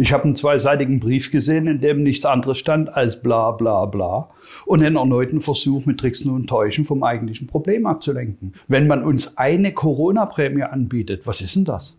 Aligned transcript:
Ich 0.00 0.12
habe 0.12 0.24
einen 0.24 0.36
zweiseitigen 0.36 1.00
Brief 1.00 1.32
gesehen, 1.32 1.66
in 1.66 1.80
dem 1.80 2.04
nichts 2.04 2.24
anderes 2.24 2.58
stand 2.58 2.94
als 2.94 3.20
bla 3.20 3.50
bla 3.50 3.84
bla 3.86 4.30
und 4.64 4.82
einen 4.82 4.94
erneuten 4.94 5.40
Versuch 5.40 5.86
mit 5.86 5.98
Tricksen 5.98 6.30
und 6.30 6.46
Täuschen 6.46 6.84
vom 6.84 7.02
eigentlichen 7.02 7.48
Problem 7.48 7.84
abzulenken. 7.84 8.54
Wenn 8.68 8.86
man 8.86 9.02
uns 9.02 9.36
eine 9.36 9.72
Corona-Prämie 9.72 10.62
anbietet, 10.62 11.26
was 11.26 11.40
ist 11.40 11.56
denn 11.56 11.64
das? 11.64 11.96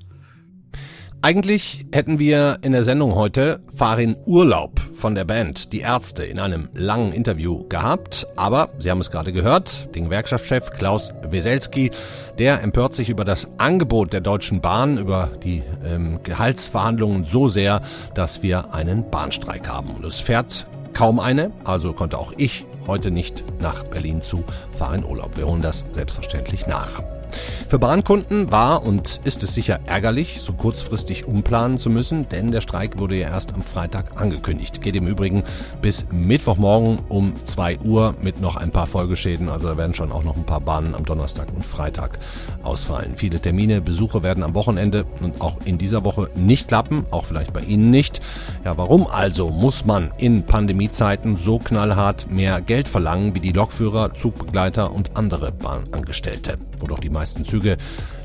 Eigentlich 1.21 1.85
hätten 1.91 2.17
wir 2.17 2.59
in 2.61 2.71
der 2.71 2.85
Sendung 2.85 3.13
heute 3.13 3.59
Farin 3.75 4.15
Urlaub 4.25 4.79
von 4.79 5.15
der 5.15 5.25
Band 5.25 5.73
Die 5.73 5.81
Ärzte 5.81 6.23
in 6.23 6.39
einem 6.39 6.69
langen 6.73 7.11
Interview 7.11 7.67
gehabt, 7.67 8.25
aber 8.37 8.69
Sie 8.79 8.89
haben 8.89 9.01
es 9.01 9.11
gerade 9.11 9.33
gehört, 9.33 9.93
den 9.95 10.05
Gewerkschaftschef 10.05 10.71
Klaus 10.71 11.11
Weselski, 11.29 11.91
der 12.37 12.63
empört 12.63 12.93
sich 12.93 13.09
über 13.09 13.25
das 13.25 13.49
Angebot 13.57 14.13
der 14.13 14.21
Deutschen 14.21 14.61
Bahn, 14.61 14.97
über 14.97 15.29
die 15.43 15.61
ähm, 15.85 16.19
Gehaltsverhandlungen 16.23 17.25
so 17.25 17.49
sehr, 17.49 17.81
dass 18.15 18.41
wir 18.41 18.73
einen 18.73 19.09
Bahnstreik 19.09 19.67
haben. 19.67 19.89
Und 19.89 20.05
es 20.05 20.21
fährt 20.21 20.67
kaum 20.93 21.19
eine, 21.19 21.51
also 21.65 21.91
konnte 21.91 22.17
auch 22.17 22.31
ich 22.37 22.65
heute 22.87 23.11
nicht 23.11 23.43
nach 23.59 23.83
Berlin 23.83 24.21
zu 24.21 24.45
Farin 24.71 25.03
Urlaub. 25.03 25.35
Wir 25.35 25.47
holen 25.47 25.61
das 25.61 25.85
selbstverständlich 25.91 26.65
nach. 26.65 27.03
Für 27.67 27.79
Bahnkunden 27.79 28.51
war 28.51 28.85
und 28.85 29.21
ist 29.23 29.43
es 29.43 29.53
sicher 29.53 29.79
ärgerlich, 29.85 30.41
so 30.41 30.53
kurzfristig 30.53 31.25
umplanen 31.25 31.77
zu 31.77 31.89
müssen, 31.89 32.27
denn 32.29 32.51
der 32.51 32.61
Streik 32.61 32.97
wurde 32.97 33.15
ja 33.15 33.29
erst 33.29 33.53
am 33.53 33.61
Freitag 33.61 34.19
angekündigt. 34.19 34.81
Geht 34.81 34.95
im 34.95 35.07
Übrigen 35.07 35.43
bis 35.81 36.05
Mittwochmorgen 36.11 36.99
um 37.09 37.33
2 37.43 37.79
Uhr 37.79 38.15
mit 38.21 38.41
noch 38.41 38.55
ein 38.55 38.71
paar 38.71 38.87
Folgeschäden. 38.87 39.49
Also 39.49 39.67
da 39.67 39.77
werden 39.77 39.93
schon 39.93 40.11
auch 40.11 40.23
noch 40.23 40.35
ein 40.35 40.45
paar 40.45 40.61
Bahnen 40.61 40.95
am 40.95 41.05
Donnerstag 41.05 41.47
und 41.53 41.63
Freitag 41.63 42.19
ausfallen. 42.63 43.13
Viele 43.15 43.39
Termine, 43.39 43.81
Besuche 43.81 44.23
werden 44.23 44.43
am 44.43 44.55
Wochenende 44.55 45.05
und 45.21 45.41
auch 45.41 45.57
in 45.65 45.77
dieser 45.77 46.03
Woche 46.03 46.29
nicht 46.35 46.67
klappen, 46.67 47.05
auch 47.11 47.25
vielleicht 47.25 47.53
bei 47.53 47.61
Ihnen 47.61 47.91
nicht. 47.91 48.21
Ja, 48.65 48.77
warum 48.77 49.07
also 49.07 49.49
muss 49.49 49.85
man 49.85 50.11
in 50.17 50.43
Pandemiezeiten 50.43 51.37
so 51.37 51.59
knallhart 51.59 52.29
mehr 52.31 52.61
Geld 52.61 52.87
verlangen 52.87 53.35
wie 53.35 53.39
die 53.39 53.51
Lokführer, 53.51 54.13
Zugbegleiter 54.13 54.91
und 54.91 55.15
andere 55.15 55.51
Bahnangestellte? 55.51 56.57
Wo 56.79 56.87
doch 56.87 56.99
die 56.99 57.09
meisten 57.19 57.43
Züge 57.43 57.75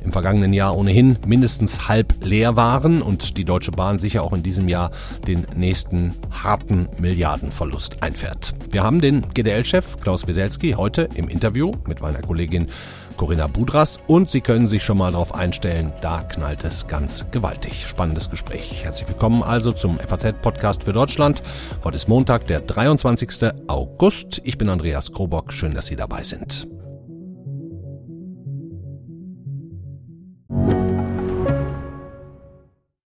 im 0.05 0.12
vergangenen 0.12 0.53
Jahr 0.53 0.77
ohnehin 0.77 1.17
mindestens 1.27 1.89
halb 1.89 2.25
leer 2.25 2.55
waren 2.55 3.03
und 3.03 3.36
die 3.36 3.45
Deutsche 3.45 3.73
Bahn 3.73 3.98
sicher 3.98 4.23
auch 4.23 4.33
in 4.33 4.45
diesem 4.45 4.69
Jahr 4.69 4.92
den 5.27 5.47
nächsten 5.56 6.14
harten 6.31 6.89
Milliardenverlust 6.98 8.05
einfährt. 8.05 8.55
Wir 8.70 8.84
haben 8.84 9.01
den 9.01 9.27
GDL-Chef 9.34 9.98
Klaus 9.98 10.28
Wieselski 10.28 10.73
heute 10.73 11.09
im 11.17 11.28
Interview 11.28 11.73
mit 11.89 12.03
meiner 12.03 12.20
Kollegin 12.20 12.69
Corinna 13.17 13.48
Budras 13.48 13.98
und 14.06 14.31
Sie 14.31 14.41
können 14.41 14.69
sich 14.69 14.84
schon 14.84 14.98
mal 14.98 15.11
darauf 15.11 15.34
einstellen, 15.34 15.92
da 16.01 16.23
knallt 16.23 16.64
es 16.64 16.86
ganz 16.86 17.25
gewaltig. 17.33 17.86
Spannendes 17.86 18.31
Gespräch. 18.31 18.84
Herzlich 18.84 19.08
willkommen 19.08 19.42
also 19.42 19.73
zum 19.73 19.98
FAZ-Podcast 19.98 20.84
für 20.84 20.92
Deutschland. 20.92 21.42
Heute 21.83 21.97
ist 21.97 22.08
Montag, 22.08 22.47
der 22.47 22.61
23. 22.61 23.51
August. 23.67 24.41
Ich 24.45 24.56
bin 24.56 24.69
Andreas 24.69 25.12
Krobock. 25.12 25.53
Schön, 25.53 25.75
dass 25.75 25.86
Sie 25.86 25.97
dabei 25.97 26.23
sind. 26.23 26.69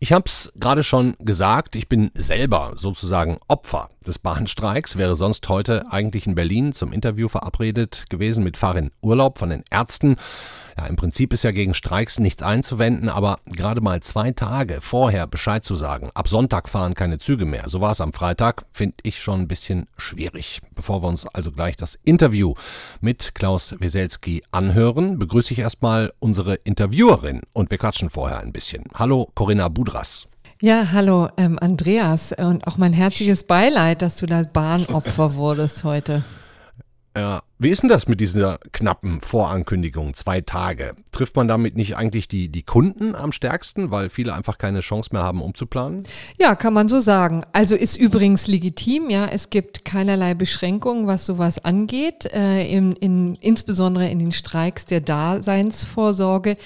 Ich 0.00 0.12
habe 0.12 0.24
es 0.26 0.52
gerade 0.54 0.84
schon 0.84 1.16
gesagt, 1.18 1.74
ich 1.74 1.88
bin 1.88 2.12
selber 2.14 2.74
sozusagen 2.76 3.38
Opfer 3.48 3.90
des 4.06 4.20
Bahnstreiks, 4.20 4.96
wäre 4.96 5.16
sonst 5.16 5.48
heute 5.48 5.90
eigentlich 5.90 6.26
in 6.26 6.36
Berlin 6.36 6.72
zum 6.72 6.92
Interview 6.92 7.28
verabredet 7.28 8.04
gewesen 8.08 8.44
mit 8.44 8.56
Farin 8.56 8.92
Urlaub 9.02 9.38
von 9.38 9.50
den 9.50 9.64
Ärzten. 9.70 10.16
Ja, 10.78 10.86
im 10.86 10.94
Prinzip 10.94 11.32
ist 11.32 11.42
ja 11.42 11.50
gegen 11.50 11.74
Streiks 11.74 12.20
nichts 12.20 12.40
einzuwenden, 12.40 13.08
aber 13.08 13.40
gerade 13.46 13.80
mal 13.80 14.00
zwei 14.00 14.30
Tage 14.30 14.78
vorher 14.80 15.26
Bescheid 15.26 15.64
zu 15.64 15.74
sagen, 15.74 16.10
ab 16.14 16.28
Sonntag 16.28 16.68
fahren 16.68 16.94
keine 16.94 17.18
Züge 17.18 17.46
mehr, 17.46 17.64
so 17.66 17.80
war 17.80 17.90
es 17.90 18.00
am 18.00 18.12
Freitag, 18.12 18.62
finde 18.70 18.94
ich 19.02 19.20
schon 19.20 19.40
ein 19.40 19.48
bisschen 19.48 19.88
schwierig. 19.96 20.60
Bevor 20.76 21.02
wir 21.02 21.08
uns 21.08 21.26
also 21.26 21.50
gleich 21.50 21.74
das 21.74 21.98
Interview 22.04 22.54
mit 23.00 23.34
Klaus 23.34 23.74
Weselski 23.80 24.44
anhören, 24.52 25.18
begrüße 25.18 25.52
ich 25.52 25.58
erstmal 25.58 26.12
unsere 26.20 26.54
Interviewerin 26.54 27.40
und 27.54 27.72
wir 27.72 27.78
quatschen 27.78 28.08
vorher 28.08 28.38
ein 28.38 28.52
bisschen. 28.52 28.84
Hallo 28.94 29.28
Corinna 29.34 29.68
Budras. 29.68 30.28
Ja, 30.62 30.92
hallo 30.92 31.28
ähm, 31.36 31.58
Andreas 31.58 32.32
und 32.32 32.64
auch 32.68 32.76
mein 32.76 32.92
herzliches 32.92 33.42
Beileid, 33.42 34.00
dass 34.00 34.14
du 34.14 34.26
da 34.26 34.44
Bahnopfer 34.44 35.34
wurdest 35.34 35.82
heute. 35.82 36.24
Ja, 37.16 37.42
wie 37.60 37.70
ist 37.70 37.82
denn 37.82 37.88
das 37.88 38.06
mit 38.06 38.20
dieser 38.20 38.58
knappen 38.70 39.20
Vorankündigung, 39.20 40.14
zwei 40.14 40.40
Tage? 40.40 40.94
Trifft 41.10 41.34
man 41.34 41.48
damit 41.48 41.76
nicht 41.76 41.96
eigentlich 41.96 42.28
die, 42.28 42.48
die 42.48 42.62
Kunden 42.62 43.16
am 43.16 43.32
stärksten, 43.32 43.90
weil 43.90 44.10
viele 44.10 44.32
einfach 44.32 44.58
keine 44.58 44.78
Chance 44.78 45.10
mehr 45.12 45.24
haben, 45.24 45.42
umzuplanen? 45.42 46.04
Ja, 46.38 46.54
kann 46.54 46.72
man 46.72 46.88
so 46.88 47.00
sagen. 47.00 47.42
Also 47.52 47.74
ist 47.74 47.96
übrigens 47.96 48.46
legitim, 48.46 49.10
ja. 49.10 49.26
Es 49.26 49.50
gibt 49.50 49.84
keinerlei 49.84 50.34
Beschränkungen, 50.34 51.08
was 51.08 51.26
sowas 51.26 51.64
angeht. 51.64 52.32
Äh, 52.32 52.70
in, 52.70 52.92
in, 52.92 53.34
insbesondere 53.40 54.08
in 54.08 54.20
den 54.20 54.30
Streiks 54.30 54.84
der 54.84 55.00
Daseinsvorsorge 55.00 56.56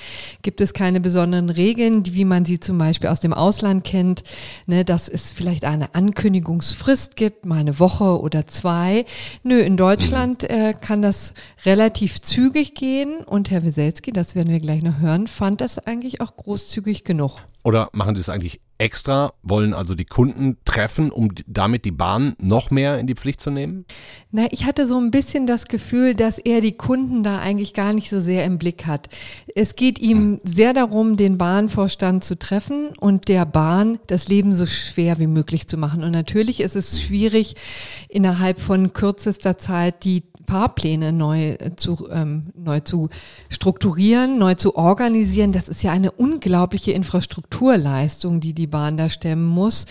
gibt 0.43 0.61
es 0.61 0.75
keine 0.75 1.01
besonderen 1.01 1.49
Regeln, 1.49 2.05
wie 2.13 2.27
man 2.27 2.45
sie 2.45 2.61
zum 2.61 2.77
Beispiel 2.77 3.09
aus 3.09 3.21
dem 3.21 3.33
Ausland 3.33 3.85
kennt, 3.85 4.25
ne, 4.67 4.85
dass 4.85 5.09
es 5.09 5.33
vielleicht 5.33 5.65
eine 5.65 5.95
Ankündigungsfrist 5.95 7.17
gibt, 7.17 7.47
mal 7.47 7.61
eine 7.61 7.79
Woche 7.79 8.21
oder 8.21 8.47
zwei. 8.47 9.07
Nö, 9.43 9.59
in 9.59 9.79
Deutschland 9.79 10.43
mhm. 10.43 10.49
äh, 10.51 10.75
kann 10.83 11.01
das 11.01 11.33
relativ 11.65 12.21
zügig 12.21 12.75
gehen 12.75 13.25
und 13.25 13.51
Herr 13.51 13.63
Wieselski, 13.63 14.13
das 14.13 14.35
werden 14.35 14.53
wir 14.53 14.61
gleich 14.61 14.83
noch 14.83 14.99
hören, 14.99 15.27
fand 15.27 15.63
das 15.63 15.79
eigentlich 15.79 16.21
auch 16.21 16.37
großzügig 16.37 17.05
genug. 17.05 17.39
Oder 17.65 17.89
machen 17.93 18.17
Sie 18.17 18.21
es 18.21 18.29
eigentlich 18.29 18.61
extra, 18.83 19.33
wollen 19.45 19.75
also 19.75 19.95
die 19.95 20.05
Kunden 20.05 20.57
treffen, 20.65 21.13
um 21.13 21.33
damit 21.47 21.85
die 21.85 21.93
Bahn 21.93 22.35
noch 22.41 22.73
mehr 22.73 22.99
in 22.99 23.07
die 23.07 23.15
Pflicht 23.15 23.41
zu 23.41 23.51
nehmen? 23.51 23.85
Na, 24.33 24.49
ich 24.51 24.65
hatte 24.65 24.87
so 24.87 24.99
ein 24.99 25.13
bisschen 25.13 25.47
das 25.47 25.67
Gefühl, 25.67 26.17
dass 26.17 26.39
er 26.39 26.61
die 26.61 26.77
Kunden 26.77 27.23
da 27.23 27.39
eigentlich 27.39 27.75
gar 27.75 27.93
nicht 27.93 28.11
so 28.11 28.19
sehr 28.19 28.45
im 28.45 28.59
Blick 28.59 28.87
hat. 28.87 29.09
Es 29.55 29.77
geht 29.77 30.01
ihm 30.01 30.41
sehr 30.43 30.75
darum, 30.75 31.17
den 31.17 31.39
Bahnvorstand 31.39 32.25
zu 32.25 32.37
treffen 32.37 32.89
und 32.99 33.29
der 33.29 33.47
Bahn 33.47 34.01
das 34.09 34.27
Leben 34.27 34.53
so 34.53 34.67
schwer 34.67 35.21
wie 35.21 35.29
möglich 35.29 35.69
zu 35.69 35.77
machen. 35.77 36.03
Und 36.03 36.11
natürlich 36.11 36.61
ist 36.61 36.75
es 36.75 37.01
schwierig, 37.01 37.55
innerhalb 38.09 38.61
von 38.61 38.93
kürzester 38.93 39.59
Zeit 39.59 40.03
die 40.03 40.25
Fahrpläne 40.53 41.15
neu 41.15 41.57
zu, 41.77 42.07
ähm, 42.11 42.53
neu 42.55 42.81
zu 42.81 43.09
strukturieren, 43.49 44.39
neu 44.39 44.55
zu 44.55 44.77
organisieren. 44.77 45.51
Das 45.53 45.67
ist 45.67 45.83
ja 45.83 45.93
eine 45.93 46.13
unglaubliche 46.13 46.93
Infrastrukturleistung, 46.93 48.41
die 48.41 48.53
die 48.53 48.67
Bahn 48.67 48.99
da 48.99 49.09
stemmen 49.09 49.47
muss. 49.47 49.87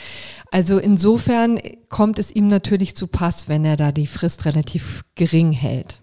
Also 0.52 0.78
insofern 0.78 1.60
kommt 1.90 2.20
es 2.20 2.32
ihm 2.32 2.48
natürlich 2.48 2.96
zu 2.96 3.08
Pass, 3.08 3.50
wenn 3.50 3.66
er 3.66 3.76
da 3.76 3.92
die 3.92 4.06
Frist 4.06 4.46
relativ 4.46 5.04
gering 5.16 5.52
hält. 5.52 6.00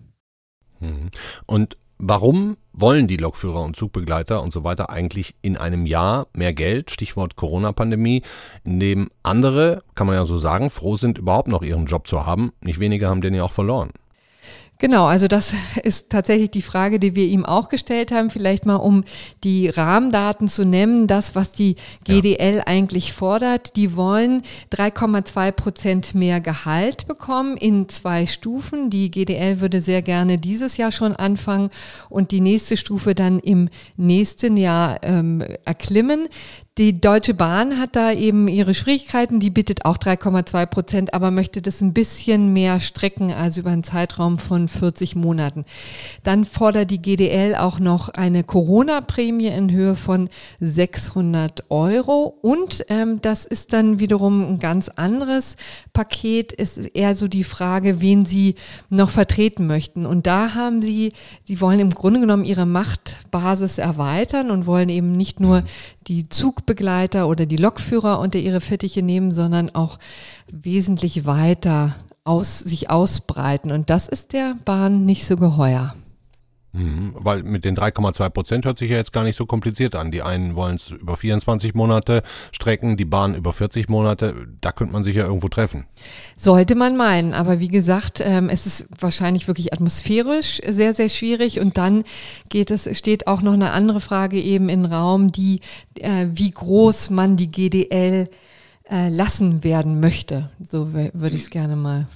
Mhm. 0.80 1.10
Und 1.46 1.76
warum 1.98 2.56
wollen 2.72 3.06
die 3.06 3.16
Lokführer 3.16 3.62
und 3.62 3.76
Zugbegleiter 3.76 4.42
und 4.42 4.52
so 4.52 4.64
weiter 4.64 4.90
eigentlich 4.90 5.36
in 5.40 5.56
einem 5.56 5.86
Jahr 5.86 6.26
mehr 6.32 6.52
Geld, 6.52 6.90
Stichwort 6.90 7.36
Corona-Pandemie, 7.36 8.22
in 8.64 8.80
dem 8.80 9.08
andere, 9.22 9.84
kann 9.94 10.08
man 10.08 10.16
ja 10.16 10.24
so 10.24 10.36
sagen, 10.36 10.68
froh 10.68 10.96
sind, 10.96 11.16
überhaupt 11.16 11.46
noch 11.46 11.62
ihren 11.62 11.86
Job 11.86 12.08
zu 12.08 12.26
haben. 12.26 12.50
Nicht 12.60 12.80
wenige 12.80 13.08
haben 13.08 13.20
den 13.20 13.34
ja 13.34 13.44
auch 13.44 13.52
verloren. 13.52 13.90
Genau, 14.80 15.06
also 15.06 15.26
das 15.26 15.54
ist 15.82 16.10
tatsächlich 16.10 16.50
die 16.52 16.62
Frage, 16.62 17.00
die 17.00 17.16
wir 17.16 17.26
ihm 17.26 17.44
auch 17.44 17.68
gestellt 17.68 18.12
haben. 18.12 18.30
Vielleicht 18.30 18.64
mal, 18.64 18.76
um 18.76 19.04
die 19.42 19.68
Rahmendaten 19.68 20.46
zu 20.46 20.64
nennen, 20.64 21.08
das, 21.08 21.34
was 21.34 21.52
die 21.52 21.74
GDL 22.04 22.58
ja. 22.58 22.66
eigentlich 22.66 23.12
fordert. 23.12 23.74
Die 23.74 23.96
wollen 23.96 24.42
3,2 24.72 25.52
Prozent 25.52 26.14
mehr 26.14 26.40
Gehalt 26.40 27.08
bekommen 27.08 27.56
in 27.56 27.88
zwei 27.88 28.26
Stufen. 28.26 28.88
Die 28.88 29.10
GDL 29.10 29.60
würde 29.60 29.80
sehr 29.80 30.02
gerne 30.02 30.38
dieses 30.38 30.76
Jahr 30.76 30.92
schon 30.92 31.16
anfangen 31.16 31.70
und 32.08 32.30
die 32.30 32.40
nächste 32.40 32.76
Stufe 32.76 33.16
dann 33.16 33.40
im 33.40 33.70
nächsten 33.96 34.56
Jahr 34.56 35.00
ähm, 35.02 35.42
erklimmen. 35.64 36.28
Die 36.78 37.00
Deutsche 37.00 37.34
Bahn 37.34 37.80
hat 37.80 37.96
da 37.96 38.12
eben 38.12 38.46
ihre 38.46 38.72
Schwierigkeiten, 38.72 39.40
die 39.40 39.50
bietet 39.50 39.84
auch 39.84 39.96
3,2 39.96 40.66
Prozent, 40.66 41.12
aber 41.12 41.32
möchte 41.32 41.60
das 41.60 41.80
ein 41.80 41.92
bisschen 41.92 42.52
mehr 42.52 42.78
strecken, 42.78 43.32
also 43.32 43.62
über 43.62 43.70
einen 43.70 43.82
Zeitraum 43.82 44.38
von 44.38 44.68
40 44.68 45.16
Monaten. 45.16 45.64
Dann 46.22 46.44
fordert 46.44 46.92
die 46.92 47.02
GDL 47.02 47.56
auch 47.56 47.80
noch 47.80 48.10
eine 48.10 48.44
Corona-Prämie 48.44 49.48
in 49.48 49.72
Höhe 49.72 49.96
von 49.96 50.30
600 50.60 51.68
Euro 51.68 52.38
und 52.42 52.84
ähm, 52.90 53.20
das 53.22 53.44
ist 53.44 53.72
dann 53.72 53.98
wiederum 53.98 54.48
ein 54.48 54.58
ganz 54.60 54.88
anderes 54.88 55.56
Paket, 55.92 56.52
ist 56.52 56.78
eher 56.94 57.16
so 57.16 57.26
die 57.26 57.42
Frage, 57.42 58.00
wen 58.00 58.24
sie 58.24 58.54
noch 58.88 59.10
vertreten 59.10 59.66
möchten. 59.66 60.06
Und 60.06 60.28
da 60.28 60.54
haben 60.54 60.80
sie, 60.80 61.12
sie 61.42 61.60
wollen 61.60 61.80
im 61.80 61.90
Grunde 61.90 62.20
genommen 62.20 62.44
ihre 62.44 62.66
Machtbasis 62.66 63.78
erweitern 63.78 64.52
und 64.52 64.66
wollen 64.66 64.90
eben 64.90 65.10
nicht 65.10 65.40
nur 65.40 65.64
die 66.06 66.28
Zugbegleiter 66.68 67.28
oder 67.28 67.46
die 67.46 67.56
Lokführer 67.56 68.20
unter 68.20 68.38
ihre 68.38 68.60
Fittiche 68.60 69.02
nehmen, 69.02 69.30
sondern 69.30 69.74
auch 69.74 69.98
wesentlich 70.52 71.24
weiter 71.24 71.96
aus, 72.24 72.58
sich 72.58 72.90
ausbreiten. 72.90 73.72
Und 73.72 73.88
das 73.88 74.06
ist 74.06 74.34
der 74.34 74.54
Bahn 74.66 75.06
nicht 75.06 75.24
so 75.24 75.36
geheuer. 75.36 75.94
Mhm, 76.72 77.14
weil 77.14 77.42
mit 77.44 77.64
den 77.64 77.74
3,2 77.74 78.28
Prozent 78.28 78.64
hört 78.66 78.78
sich 78.78 78.90
ja 78.90 78.98
jetzt 78.98 79.12
gar 79.12 79.24
nicht 79.24 79.36
so 79.36 79.46
kompliziert 79.46 79.94
an. 79.94 80.10
Die 80.10 80.20
einen 80.20 80.54
wollen 80.54 80.76
es 80.76 80.90
über 80.90 81.16
24 81.16 81.74
Monate 81.74 82.22
strecken, 82.52 82.98
die 82.98 83.06
Bahn 83.06 83.34
über 83.34 83.54
40 83.54 83.88
Monate. 83.88 84.34
Da 84.60 84.72
könnte 84.72 84.92
man 84.92 85.02
sich 85.02 85.16
ja 85.16 85.24
irgendwo 85.24 85.48
treffen. 85.48 85.86
Sollte 86.36 86.74
man 86.74 86.96
meinen. 86.96 87.32
Aber 87.32 87.58
wie 87.58 87.68
gesagt, 87.68 88.20
ähm, 88.22 88.50
es 88.50 88.66
ist 88.66 88.86
wahrscheinlich 89.00 89.48
wirklich 89.48 89.72
atmosphärisch 89.72 90.60
sehr, 90.66 90.92
sehr 90.92 91.08
schwierig. 91.08 91.58
Und 91.58 91.78
dann 91.78 92.04
geht 92.50 92.70
es, 92.70 92.98
steht 92.98 93.26
auch 93.26 93.40
noch 93.40 93.54
eine 93.54 93.72
andere 93.72 94.02
Frage 94.02 94.38
eben 94.38 94.68
im 94.68 94.84
Raum, 94.84 95.32
die, 95.32 95.60
äh, 95.94 96.26
wie 96.34 96.50
groß 96.50 97.08
man 97.10 97.36
die 97.36 97.50
GDL 97.50 98.28
äh, 98.90 99.08
lassen 99.08 99.64
werden 99.64 100.00
möchte. 100.00 100.50
So 100.62 100.92
würde 100.92 101.36
ich 101.36 101.44
es 101.44 101.50
gerne 101.50 101.76
mal 101.76 102.06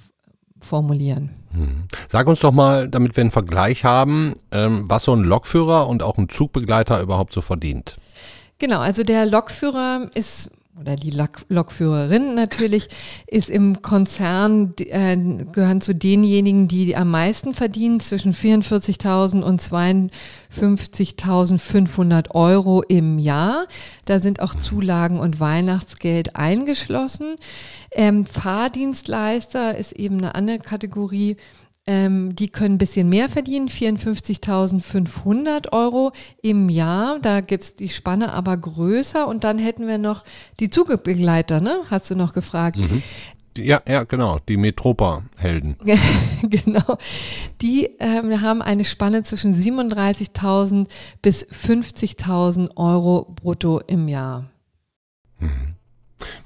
formulieren. 0.65 1.31
Hm. 1.53 1.85
Sag 2.09 2.27
uns 2.27 2.41
doch 2.41 2.53
mal, 2.53 2.89
damit 2.89 3.17
wir 3.17 3.23
einen 3.23 3.31
Vergleich 3.31 3.85
haben, 3.85 4.35
ähm, 4.51 4.85
was 4.87 5.05
so 5.05 5.15
ein 5.15 5.23
Lokführer 5.23 5.89
und 5.89 6.03
auch 6.03 6.19
ein 6.19 6.29
Zugbegleiter 6.29 7.01
überhaupt 7.01 7.33
so 7.33 7.41
verdient. 7.41 7.97
Genau, 8.59 8.81
also 8.81 9.05
der 9.05 9.27
Lokführer 9.27 10.09
ist 10.15 10.51
oder 10.81 10.97
die 10.97 11.11
Lok 11.11 11.45
Lokführerin 11.49 12.35
natürlich, 12.35 12.89
ist 13.27 13.51
im 13.51 13.83
Konzern, 13.83 14.73
äh, 14.79 15.19
gehören 15.53 15.83
zu 15.83 15.95
denjenigen, 15.95 16.67
die 16.67 16.97
am 16.97 17.11
meisten 17.11 17.53
verdienen, 17.53 18.01
zwischen 18.01 18.33
44.000 18.33 19.43
und 19.43 19.61
52.500 19.61 22.35
Euro 22.35 22.81
im 22.83 23.19
Jahr. 23.19 23.67
Da 24.07 24.19
sind 24.19 24.41
auch 24.41 24.55
Zulagen 24.55 25.21
und 25.21 25.41
Weihnachtsgeld 25.41 26.37
eingeschlossen. 26.37 27.37
Ähm, 27.91 28.25
Fahrdienstleister 28.25 29.77
ist 29.77 29.93
eben 29.93 30.17
eine 30.19 30.35
andere 30.35 30.59
Kategorie. 30.59 31.37
Ähm, 31.85 32.37
die 32.37 32.49
können 32.49 32.77
ein 32.77 32.79
bisschen 32.79 33.09
mehr 33.09 33.29
verdienen, 33.29 33.69
54.500 33.69 35.73
Euro 35.73 36.13
im 36.41 36.69
Jahr. 36.69 37.19
Da 37.21 37.41
gibt's 37.41 37.75
die 37.75 37.89
Spanne 37.89 38.33
aber 38.33 38.57
größer. 38.57 39.27
Und 39.27 39.43
dann 39.43 39.59
hätten 39.59 39.89
wir 39.89 39.99
noch 39.99 40.25
die 40.61 40.71
Zugbegleiter, 40.71 41.61
ne? 41.61 41.81
Hast 41.91 42.09
du 42.11 42.15
noch 42.15 42.35
gefragt. 42.35 42.77
Mhm. 42.77 43.03
Ja, 43.59 43.83
ja, 43.87 44.05
genau, 44.05 44.39
die 44.49 44.57
Metropa-Helden. 44.57 45.77
genau. 46.43 46.97
Die 47.61 47.91
ähm, 47.99 48.41
haben 48.41 48.63
eine 48.63 48.85
Spanne 48.85 49.25
zwischen 49.25 49.61
37.000 49.61 50.87
bis 51.21 51.47
50.000 51.47 52.77
Euro 52.77 53.27
brutto 53.35 53.81
im 53.81 54.09
Jahr. 54.09 54.51
Mhm. 55.39 55.75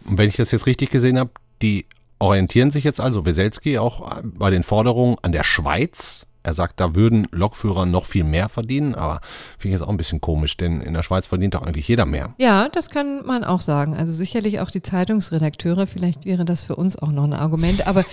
Und 0.06 0.18
wenn 0.18 0.28
ich 0.28 0.36
das 0.36 0.50
jetzt 0.50 0.66
richtig 0.66 0.90
gesehen 0.90 1.18
habe, 1.18 1.30
die 1.62 1.86
orientieren 2.18 2.70
sich 2.70 2.84
jetzt 2.84 3.00
also 3.00 3.24
Weselski 3.24 3.78
auch 3.78 4.20
bei 4.22 4.50
den 4.50 4.62
Forderungen 4.62 5.16
an 5.22 5.32
der 5.32 5.44
Schweiz. 5.44 6.26
Er 6.42 6.54
sagt, 6.54 6.78
da 6.78 6.94
würden 6.94 7.26
Lokführer 7.32 7.86
noch 7.86 8.04
viel 8.04 8.22
mehr 8.22 8.48
verdienen, 8.48 8.94
aber 8.94 9.20
finde 9.58 9.74
ich 9.74 9.80
jetzt 9.80 9.82
auch 9.82 9.90
ein 9.90 9.96
bisschen 9.96 10.20
komisch, 10.20 10.56
denn 10.56 10.80
in 10.80 10.94
der 10.94 11.02
Schweiz 11.02 11.26
verdient 11.26 11.54
doch 11.54 11.62
eigentlich 11.62 11.88
jeder 11.88 12.06
mehr. 12.06 12.34
Ja, 12.38 12.68
das 12.68 12.88
kann 12.88 13.26
man 13.26 13.42
auch 13.42 13.60
sagen. 13.60 13.96
Also 13.96 14.12
sicherlich 14.12 14.60
auch 14.60 14.70
die 14.70 14.80
Zeitungsredakteure, 14.80 15.88
vielleicht 15.88 16.24
wäre 16.24 16.44
das 16.44 16.62
für 16.62 16.76
uns 16.76 16.96
auch 16.96 17.10
noch 17.10 17.24
ein 17.24 17.32
Argument, 17.32 17.88
aber 17.88 18.04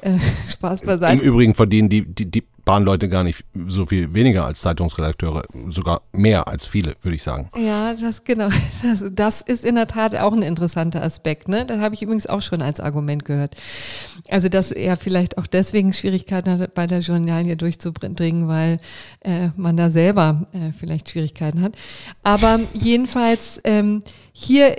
äh, 0.00 0.16
Spaß 0.48 0.82
beiseite. 0.82 1.20
Im 1.20 1.28
Übrigen 1.28 1.54
verdienen 1.54 1.88
die, 1.88 2.06
die, 2.06 2.30
die 2.30 2.44
Bahnleute 2.64 3.08
gar 3.08 3.24
nicht 3.24 3.44
so 3.66 3.86
viel 3.86 4.14
weniger 4.14 4.44
als 4.44 4.60
Zeitungsredakteure, 4.60 5.44
sogar 5.68 6.02
mehr 6.12 6.46
als 6.46 6.64
viele, 6.64 6.94
würde 7.02 7.16
ich 7.16 7.22
sagen. 7.22 7.50
Ja, 7.56 7.94
das 7.94 8.24
genau. 8.24 8.48
Das, 8.82 9.04
das 9.12 9.40
ist 9.42 9.64
in 9.64 9.76
der 9.76 9.86
Tat 9.86 10.16
auch 10.16 10.32
ein 10.32 10.42
interessanter 10.42 11.02
Aspekt. 11.02 11.46
Ne? 11.46 11.64
Das 11.64 11.78
habe 11.78 11.94
ich 11.94 12.02
übrigens 12.02 12.26
auch 12.26 12.42
schon 12.42 12.62
als 12.62 12.80
Argument 12.80 13.24
gehört. 13.24 13.54
Also, 14.28 14.48
dass 14.48 14.72
er 14.72 14.96
vielleicht 14.96 15.38
auch 15.38 15.46
deswegen 15.46 15.92
Schwierigkeiten 15.92 16.58
hat, 16.58 16.74
bei 16.74 16.86
der 16.88 16.98
Journalie 16.98 17.56
durchzudringen, 17.56 18.48
weil 18.48 18.78
äh, 19.20 19.50
man 19.56 19.76
da 19.76 19.88
selber 19.88 20.46
äh, 20.52 20.72
vielleicht 20.72 21.10
Schwierigkeiten 21.10 21.62
hat. 21.62 21.74
Aber 22.24 22.58
jedenfalls 22.72 23.60
ähm, 23.64 24.02
hier, 24.34 24.74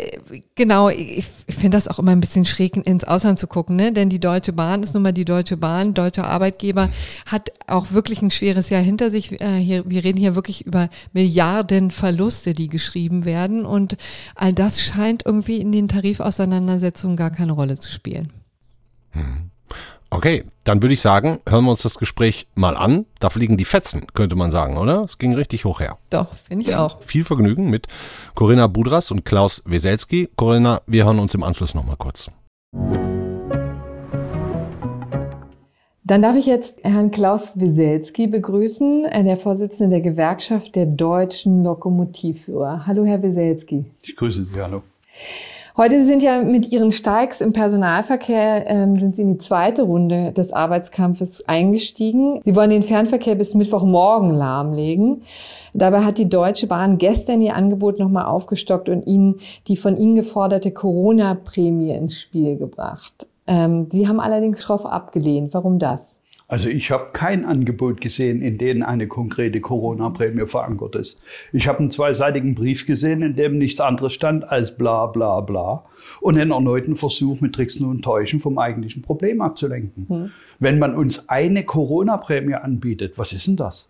genau, 0.55 0.89
ich 0.89 1.27
finde 1.47 1.77
das 1.77 1.87
auch 1.87 1.99
immer 1.99 2.11
ein 2.11 2.19
bisschen 2.19 2.43
schräg, 2.43 2.75
ins 2.75 3.03
Ausland 3.03 3.37
zu 3.37 3.45
gucken, 3.45 3.75
ne? 3.75 3.93
denn 3.93 4.09
die 4.09 4.19
Deutsche 4.19 4.51
Bahn 4.51 4.81
ist 4.81 4.95
nun 4.95 5.03
mal 5.03 5.13
die 5.13 5.25
Deutsche 5.25 5.57
Bahn, 5.57 5.93
deutscher 5.93 6.25
Arbeitgeber, 6.25 6.89
hat 7.27 7.51
auch 7.73 7.91
wirklich 7.91 8.21
ein 8.21 8.31
schweres 8.31 8.69
Jahr 8.69 8.81
hinter 8.81 9.09
sich. 9.09 9.41
Äh, 9.41 9.57
hier, 9.57 9.83
wir 9.89 10.03
reden 10.03 10.19
hier 10.19 10.35
wirklich 10.35 10.65
über 10.65 10.89
Milliarden 11.11 11.91
Verluste, 11.91 12.53
die 12.53 12.69
geschrieben 12.69 13.25
werden 13.25 13.65
und 13.65 13.97
all 14.35 14.53
das 14.53 14.81
scheint 14.81 15.25
irgendwie 15.25 15.57
in 15.57 15.71
den 15.71 15.87
Tarifauseinandersetzungen 15.87 17.17
gar 17.17 17.31
keine 17.31 17.53
Rolle 17.53 17.77
zu 17.77 17.91
spielen. 17.91 18.31
Hm. 19.11 19.49
Okay, 20.09 20.45
dann 20.63 20.83
würde 20.83 20.93
ich 20.93 21.01
sagen, 21.01 21.39
hören 21.49 21.65
wir 21.65 21.71
uns 21.71 21.81
das 21.81 21.97
Gespräch 21.97 22.45
mal 22.53 22.77
an. 22.77 23.07
Da 23.19 23.31
fliegen 23.31 23.57
die 23.57 23.65
Fetzen, 23.65 24.05
könnte 24.13 24.35
man 24.35 24.51
sagen, 24.51 24.77
oder? 24.77 25.01
Es 25.01 25.17
ging 25.17 25.33
richtig 25.33 25.65
hoch 25.65 25.79
her. 25.79 25.97
Doch, 26.11 26.35
finde 26.35 26.69
ich 26.69 26.75
auch. 26.75 27.01
Viel 27.01 27.23
Vergnügen 27.23 27.71
mit 27.71 27.87
Corinna 28.35 28.67
Budras 28.67 29.09
und 29.09 29.25
Klaus 29.25 29.63
Weselski. 29.65 30.29
Corinna, 30.35 30.81
wir 30.85 31.05
hören 31.05 31.17
uns 31.17 31.33
im 31.33 31.41
Anschluss 31.41 31.73
nochmal 31.73 31.95
kurz. 31.97 32.29
Dann 36.13 36.21
darf 36.21 36.35
ich 36.35 36.45
jetzt 36.45 36.77
Herrn 36.83 37.09
Klaus 37.09 37.59
Weselski 37.59 38.27
begrüßen, 38.27 39.05
äh, 39.05 39.23
der 39.23 39.35
Vorsitzende 39.35 39.95
der 39.95 40.01
Gewerkschaft 40.01 40.75
der 40.75 40.85
deutschen 40.85 41.63
Lokomotivführer. 41.63 42.85
Hallo, 42.85 43.03
Herr 43.03 43.23
Weselski. 43.23 43.85
Ich 44.03 44.15
grüße 44.15 44.43
Sie, 44.43 44.61
hallo. 44.61 44.83
Heute 45.75 46.05
sind 46.05 46.21
ja 46.21 46.43
mit 46.43 46.71
Ihren 46.71 46.91
Steigs 46.91 47.41
im 47.41 47.51
Personalverkehr, 47.51 48.67
ähm, 48.67 48.99
sind 48.99 49.15
Sie 49.15 49.23
in 49.23 49.31
die 49.33 49.37
zweite 49.39 49.81
Runde 49.81 50.31
des 50.33 50.53
Arbeitskampfes 50.53 51.49
eingestiegen. 51.49 52.41
Sie 52.45 52.55
wollen 52.55 52.69
den 52.69 52.83
Fernverkehr 52.83 53.33
bis 53.33 53.55
Mittwochmorgen 53.55 54.29
lahmlegen. 54.29 55.23
Dabei 55.73 56.01
hat 56.01 56.19
die 56.19 56.29
Deutsche 56.29 56.67
Bahn 56.67 56.99
gestern 56.99 57.41
ihr 57.41 57.55
Angebot 57.55 57.97
nochmal 57.97 58.25
aufgestockt 58.25 58.87
und 58.87 59.07
Ihnen 59.07 59.39
die 59.67 59.77
von 59.77 59.97
Ihnen 59.97 60.13
geforderte 60.13 60.69
Corona-Prämie 60.69 61.89
ins 61.89 62.19
Spiel 62.19 62.55
gebracht. 62.55 63.25
Ähm, 63.47 63.87
Sie 63.89 64.07
haben 64.07 64.19
allerdings 64.19 64.63
schroff 64.63 64.85
abgelehnt. 64.85 65.53
Warum 65.53 65.79
das? 65.79 66.19
Also 66.47 66.69
ich 66.69 66.91
habe 66.91 67.07
kein 67.13 67.45
Angebot 67.45 67.99
gesehen, 67.99 68.41
in 68.41 68.57
dem 68.57 68.83
eine 68.83 69.07
konkrete 69.07 69.59
Corona-Prämie 69.59 70.45
verankert 70.45 70.95
ist. 70.95 71.17
Ich 71.51 71.67
habe 71.67 71.79
einen 71.79 71.89
zweiseitigen 71.89 72.53
Brief 72.53 72.85
gesehen, 72.85 73.23
in 73.23 73.35
dem 73.35 73.57
nichts 73.57 73.79
anderes 73.79 74.13
stand 74.13 74.47
als 74.47 74.77
bla 74.77 75.07
bla 75.07 75.41
bla 75.41 75.83
und 76.21 76.37
einen 76.37 76.51
erneuten 76.51 76.95
Versuch 76.95 77.41
mit 77.41 77.55
Tricksen 77.55 77.87
und 77.87 78.03
Täuschen 78.03 78.39
vom 78.39 78.59
eigentlichen 78.59 79.01
Problem 79.01 79.41
abzulenken. 79.41 80.05
Hm. 80.07 80.29
Wenn 80.59 80.79
man 80.79 80.95
uns 80.95 81.27
eine 81.27 81.63
Corona-Prämie 81.63 82.55
anbietet, 82.55 83.17
was 83.17 83.33
ist 83.33 83.47
denn 83.47 83.55
das? 83.55 83.87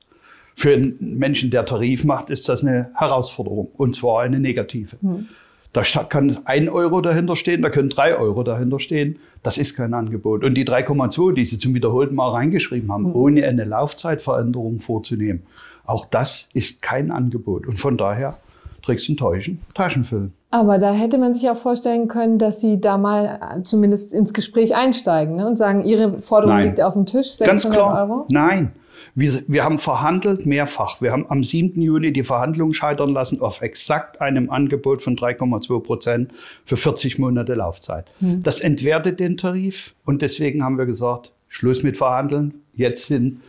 Für 0.55 0.73
einen 0.73 1.17
Menschen, 1.17 1.49
der 1.49 1.65
Tarif 1.65 2.03
macht, 2.03 2.29
ist 2.29 2.47
das 2.47 2.61
eine 2.61 2.91
Herausforderung 2.95 3.71
und 3.75 3.95
zwar 3.95 4.21
eine 4.21 4.39
negative. 4.39 4.95
Hm. 5.01 5.27
Da 5.73 5.81
kann 5.81 6.37
ein 6.45 6.69
Euro 6.69 7.01
dahinter 7.01 7.35
stehen, 7.35 7.63
da 7.63 7.69
können 7.71 7.89
drei 7.89 8.15
Euro 8.15 8.43
dahinter 8.43 8.79
stehen. 8.79 9.17
Das 9.41 9.57
ist 9.57 9.75
kein 9.75 9.95
Angebot. 9.95 10.43
Und 10.43 10.53
die 10.53 10.65
3,2, 10.65 11.33
die 11.33 11.45
Sie 11.45 11.57
zum 11.57 11.73
wiederholten 11.73 12.13
Mal 12.13 12.29
reingeschrieben 12.29 12.91
haben, 12.91 13.05
mhm. 13.05 13.15
ohne 13.15 13.43
eine 13.47 13.63
Laufzeitveränderung 13.63 14.79
vorzunehmen, 14.79 15.41
auch 15.85 16.05
das 16.05 16.47
ist 16.53 16.81
kein 16.83 17.11
Angebot. 17.11 17.65
Und 17.65 17.79
von 17.79 17.97
daher 17.97 18.37
Tricks 18.83 19.09
und 19.09 19.17
Täuschen, 19.17 19.61
Taschen 19.73 20.03
füllen. 20.03 20.33
Aber 20.51 20.77
da 20.77 20.93
hätte 20.93 21.17
man 21.17 21.33
sich 21.33 21.49
auch 21.49 21.57
vorstellen 21.57 22.07
können, 22.07 22.37
dass 22.37 22.61
Sie 22.61 22.79
da 22.79 22.99
mal 22.99 23.39
äh, 23.41 23.63
zumindest 23.63 24.13
ins 24.13 24.33
Gespräch 24.33 24.75
einsteigen 24.75 25.37
ne, 25.37 25.47
und 25.47 25.57
sagen, 25.57 25.83
Ihre 25.83 26.21
Forderung 26.21 26.57
Nein. 26.57 26.67
liegt 26.67 26.81
auf 26.81 26.93
dem 26.93 27.07
Tisch, 27.07 27.33
600 27.33 27.47
Ganz 27.47 27.69
klar. 27.73 28.09
Euro? 28.09 28.25
Nein. 28.29 28.71
Wir, 29.15 29.43
wir 29.47 29.63
haben 29.63 29.77
verhandelt 29.77 30.45
mehrfach. 30.45 31.01
Wir 31.01 31.11
haben 31.11 31.25
am 31.29 31.43
7. 31.43 31.79
Juni 31.81 32.11
die 32.11 32.23
Verhandlungen 32.23 32.73
scheitern 32.73 33.11
lassen 33.11 33.41
auf 33.41 33.61
exakt 33.61 34.21
einem 34.21 34.49
Angebot 34.49 35.01
von 35.01 35.15
3,2 35.15 35.79
Prozent 35.81 36.31
für 36.65 36.77
40 36.77 37.19
Monate 37.19 37.53
Laufzeit. 37.53 38.05
Hm. 38.19 38.41
Das 38.41 38.59
entwertet 38.59 39.19
den 39.19 39.37
Tarif 39.37 39.93
und 40.05 40.21
deswegen 40.21 40.63
haben 40.63 40.77
wir 40.77 40.85
gesagt, 40.85 41.31
Schluss 41.47 41.83
mit 41.83 41.97
Verhandeln. 41.97 42.55
Jetzt 42.75 43.05
sind 43.07 43.41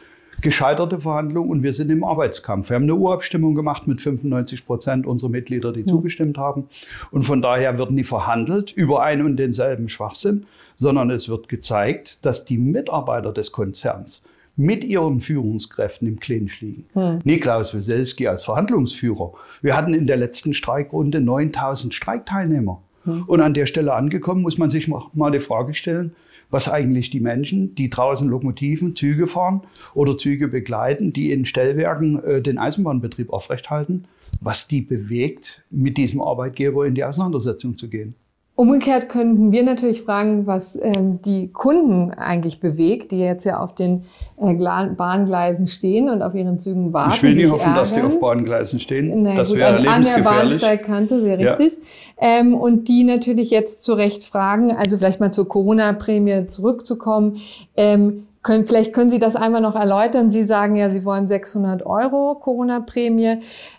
gescheiterte 0.42 1.00
Verhandlungen 1.00 1.50
und 1.50 1.62
wir 1.62 1.73
sind 1.73 1.90
im 1.90 2.04
Arbeitskampf. 2.04 2.68
Wir 2.68 2.75
haben 2.75 2.83
eine 2.83 2.94
Urabstimmung 2.94 3.54
gemacht 3.54 3.87
mit 3.87 4.00
95 4.00 4.66
Prozent 4.66 5.06
unserer 5.06 5.30
Mitglieder, 5.30 5.73
die 5.73 5.80
ja. 5.80 5.87
zugestimmt 5.87 6.37
haben. 6.37 6.68
Und 7.11 7.23
von 7.23 7.40
daher 7.40 7.78
wird 7.78 7.90
nie 7.90 8.04
verhandelt 8.04 8.71
über 8.73 9.02
einen 9.02 9.25
und 9.25 9.37
denselben 9.37 9.88
Schwachsinn, 9.88 10.44
sondern 10.76 11.11
es 11.11 11.28
wird 11.30 11.49
gezeigt, 11.49 12.25
dass 12.26 12.44
die 12.44 12.59
Mitarbeiter 12.59 13.33
des 13.33 13.52
Konzerns 13.52 14.23
mit 14.56 14.84
ihren 14.84 15.20
Führungskräften 15.20 16.06
im 16.06 16.20
Clinch 16.20 16.61
liegen. 16.61 16.87
Hm. 16.92 17.18
Niklaus 17.25 17.75
Weselski 17.75 18.28
als 18.28 18.44
Verhandlungsführer. 18.44 19.32
Wir 19.62 19.76
hatten 19.76 19.94
in 19.94 20.06
der 20.06 20.16
letzten 20.16 20.54
Streikrunde 20.54 21.20
9000 21.20 21.94
Streikteilnehmer. 21.94 22.80
Hm. 23.04 23.25
Und 23.25 23.40
an 23.40 23.54
der 23.54 23.66
Stelle 23.66 23.94
angekommen, 23.94 24.42
muss 24.42 24.58
man 24.58 24.70
sich 24.70 24.88
mal 24.88 25.30
die 25.30 25.40
Frage 25.40 25.75
stellen, 25.75 26.14
was 26.50 26.68
eigentlich 26.68 27.11
die 27.11 27.20
Menschen, 27.20 27.75
die 27.75 27.90
draußen 27.90 28.28
Lokomotiven, 28.28 28.94
Züge 28.94 29.26
fahren 29.26 29.62
oder 29.92 30.16
Züge 30.16 30.49
begleiten, 30.49 31.12
die 31.12 31.32
in 31.32 31.46
Stellwerken 31.46 32.23
äh, 32.23 32.42
den 32.42 32.58
Eisenbahnbetrieb 32.58 33.32
aufrechthalten, 33.32 34.04
was 34.40 34.68
die 34.68 34.80
bewegt, 34.80 35.64
mit 35.70 35.96
diesem 35.96 36.20
Arbeitgeber 36.20 36.87
in 36.87 36.94
die 36.94 37.04
Auseinandersetzung 37.04 37.76
zu 37.76 37.88
gehen. 37.88 38.14
Umgekehrt 38.56 39.08
könnten 39.08 39.50
wir 39.50 39.64
natürlich 39.64 40.02
fragen, 40.02 40.46
was 40.46 40.78
ähm, 40.80 41.20
die 41.23 41.49
Kunden 41.49 42.12
eigentlich 42.12 42.61
bewegt, 42.61 43.11
die 43.11 43.18
jetzt 43.18 43.44
ja 43.44 43.58
auf 43.58 43.75
den 43.75 44.04
äh, 44.40 44.54
Bahngleisen 44.54 45.66
stehen 45.66 46.08
und 46.08 46.23
auf 46.23 46.37
ihren 46.37 46.61
Zügen 46.61 46.92
warten. 46.92 47.14
Ich 47.14 47.23
will 47.25 47.34
nicht 47.34 47.50
hoffen, 47.50 47.70
ärgern. 47.70 47.75
dass 47.75 47.94
die 47.94 48.02
auf 48.02 48.20
Bahngleisen 48.20 48.78
stehen. 48.78 49.25
Na, 49.25 49.34
das 49.34 49.50
gut, 49.50 49.58
wäre 49.58 49.78
an, 49.78 49.87
an 49.88 50.02
der 50.04 50.23
Bahnsteigkante, 50.23 51.20
sehr 51.20 51.38
richtig. 51.40 51.73
Ja. 52.20 52.38
Ähm, 52.38 52.54
und 52.54 52.87
die 52.87 53.02
natürlich 53.02 53.50
jetzt 53.50 53.82
zu 53.82 53.94
Recht 53.94 54.23
fragen, 54.23 54.70
also 54.70 54.99
vielleicht 54.99 55.18
mal 55.18 55.32
zur 55.32 55.49
Corona-Prämie 55.49 56.46
zurückzukommen. 56.46 57.38
Ähm, 57.76 58.28
können, 58.44 58.66
vielleicht 58.66 58.92
können 58.92 59.10
Sie 59.10 59.18
das 59.18 59.34
einmal 59.34 59.60
noch 59.60 59.74
erläutern. 59.74 60.30
Sie 60.30 60.44
sagen 60.44 60.76
ja, 60.76 60.90
Sie 60.90 61.04
wollen 61.04 61.26
600 61.26 61.84
Euro 61.84 62.36
Corona-Prämie. 62.36 63.38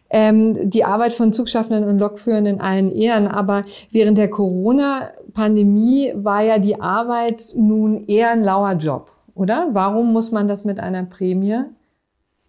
Ähm, 0.10 0.70
die 0.70 0.84
Arbeit 0.84 1.14
von 1.14 1.32
Zugschaffenden 1.32 1.88
und 1.88 2.00
Lokführenden 2.00 2.60
allen 2.60 2.92
Ehren. 2.92 3.28
Aber 3.28 3.64
während 3.92 4.18
der 4.18 4.30
Corona-Pandemie 4.30 6.12
war 6.16 6.42
ja 6.42 6.58
die 6.58 6.82
Arbeit 6.82 7.54
nun 7.56 8.06
eher 8.08 8.32
ein 8.32 8.44
lauer 8.44 8.74
Job, 8.74 9.12
oder? 9.36 9.70
Warum 9.72 10.12
muss 10.12 10.32
man 10.32 10.48
das 10.48 10.66
mit 10.66 10.80
einer 10.80 11.04
Prämie 11.04 11.62